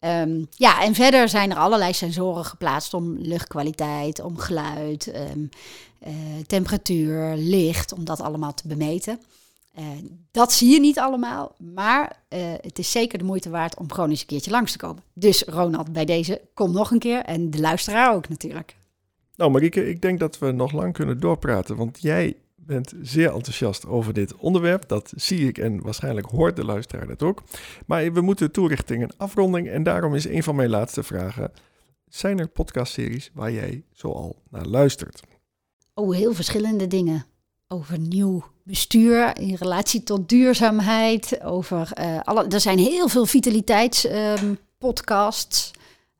Um, 0.00 0.46
ja, 0.50 0.82
en 0.82 0.94
verder 0.94 1.28
zijn 1.28 1.50
er 1.50 1.56
allerlei 1.56 1.92
sensoren 1.92 2.44
geplaatst 2.44 2.94
om 2.94 3.18
luchtkwaliteit, 3.18 4.20
om 4.20 4.38
geluid, 4.38 5.12
um, 5.32 5.48
uh, 6.06 6.12
temperatuur, 6.46 7.34
licht, 7.36 7.92
om 7.92 8.04
dat 8.04 8.20
allemaal 8.20 8.54
te 8.54 8.68
bemeten. 8.68 9.20
Uh, 9.78 9.86
dat 10.30 10.52
zie 10.52 10.70
je 10.70 10.80
niet 10.80 10.98
allemaal, 10.98 11.54
maar 11.58 12.22
uh, 12.28 12.52
het 12.60 12.78
is 12.78 12.90
zeker 12.90 13.18
de 13.18 13.24
moeite 13.24 13.50
waard 13.50 13.78
om 13.78 13.92
gewoon 13.92 14.10
eens 14.10 14.20
een 14.20 14.26
keertje 14.26 14.50
langs 14.50 14.72
te 14.72 14.78
komen. 14.78 15.02
Dus 15.12 15.42
Ronald, 15.42 15.92
bij 15.92 16.04
deze, 16.04 16.40
kom 16.54 16.72
nog 16.72 16.90
een 16.90 16.98
keer 16.98 17.22
en 17.22 17.50
de 17.50 17.60
luisteraar 17.60 18.14
ook 18.14 18.28
natuurlijk. 18.28 18.76
Nou 19.36 19.50
Marieke, 19.50 19.88
ik 19.88 20.02
denk 20.02 20.18
dat 20.18 20.38
we 20.38 20.52
nog 20.52 20.72
lang 20.72 20.92
kunnen 20.92 21.20
doorpraten, 21.20 21.76
want 21.76 22.02
jij 22.02 22.36
bent 22.54 22.94
zeer 23.02 23.32
enthousiast 23.32 23.86
over 23.86 24.12
dit 24.12 24.36
onderwerp. 24.36 24.88
Dat 24.88 25.12
zie 25.16 25.48
ik 25.48 25.58
en 25.58 25.82
waarschijnlijk 25.82 26.26
hoort 26.26 26.56
de 26.56 26.64
luisteraar 26.64 27.06
dat 27.06 27.22
ook. 27.22 27.42
Maar 27.86 28.12
we 28.12 28.20
moeten 28.20 28.52
toerichting 28.52 29.02
en 29.02 29.16
afronding 29.16 29.68
en 29.68 29.82
daarom 29.82 30.14
is 30.14 30.24
een 30.24 30.42
van 30.42 30.56
mijn 30.56 30.70
laatste 30.70 31.02
vragen. 31.02 31.52
Zijn 32.08 32.38
er 32.38 32.48
podcastseries 32.48 33.30
waar 33.34 33.52
jij 33.52 33.84
zoal 33.92 34.42
naar 34.50 34.66
luistert? 34.66 35.22
Oh, 35.94 36.14
heel 36.14 36.34
verschillende 36.34 36.86
dingen. 36.86 37.24
Over 37.68 37.98
nieuw 37.98 38.44
bestuur 38.64 39.38
in 39.38 39.54
relatie 39.54 40.02
tot 40.02 40.28
duurzaamheid. 40.28 41.42
Over, 41.42 41.90
uh, 41.98 42.20
alle, 42.20 42.46
er 42.46 42.60
zijn 42.60 42.78
heel 42.78 43.08
veel 43.08 43.26
vitaliteitspodcasts. 43.26 45.70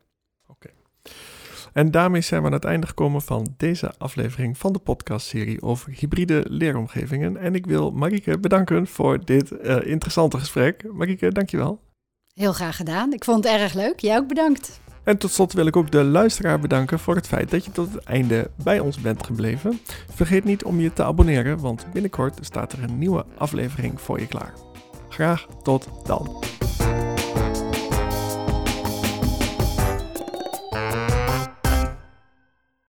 En 1.74 1.90
daarmee 1.90 2.20
zijn 2.20 2.40
we 2.40 2.46
aan 2.46 2.52
het 2.52 2.64
einde 2.64 2.86
gekomen 2.86 3.22
van 3.22 3.54
deze 3.56 3.92
aflevering 3.98 4.58
van 4.58 4.72
de 4.72 4.78
podcastserie 4.78 5.62
over 5.62 5.92
hybride 5.92 6.44
leeromgevingen. 6.48 7.36
En 7.36 7.54
ik 7.54 7.66
wil 7.66 7.90
Marike 7.90 8.38
bedanken 8.38 8.86
voor 8.86 9.24
dit 9.24 9.52
uh, 9.52 9.86
interessante 9.86 10.38
gesprek. 10.38 10.92
Marike, 10.92 11.32
dankjewel. 11.32 11.80
Heel 12.34 12.52
graag 12.52 12.76
gedaan. 12.76 13.12
Ik 13.12 13.24
vond 13.24 13.44
het 13.44 13.60
erg 13.60 13.74
leuk. 13.74 14.00
Jij 14.00 14.16
ook 14.16 14.28
bedankt. 14.28 14.80
En 15.04 15.18
tot 15.18 15.30
slot 15.30 15.52
wil 15.52 15.66
ik 15.66 15.76
ook 15.76 15.90
de 15.90 16.04
luisteraar 16.04 16.60
bedanken 16.60 16.98
voor 16.98 17.14
het 17.14 17.26
feit 17.26 17.50
dat 17.50 17.64
je 17.64 17.70
tot 17.70 17.92
het 17.92 18.04
einde 18.04 18.50
bij 18.62 18.80
ons 18.80 19.00
bent 19.00 19.26
gebleven. 19.26 19.80
Vergeet 20.10 20.44
niet 20.44 20.64
om 20.64 20.80
je 20.80 20.92
te 20.92 21.04
abonneren, 21.04 21.58
want 21.58 21.86
binnenkort 21.92 22.38
staat 22.40 22.72
er 22.72 22.82
een 22.82 22.98
nieuwe 22.98 23.24
aflevering 23.38 24.00
voor 24.00 24.20
je 24.20 24.26
klaar. 24.26 24.52
Graag 25.08 25.46
tot 25.62 25.88
dan. 26.04 26.42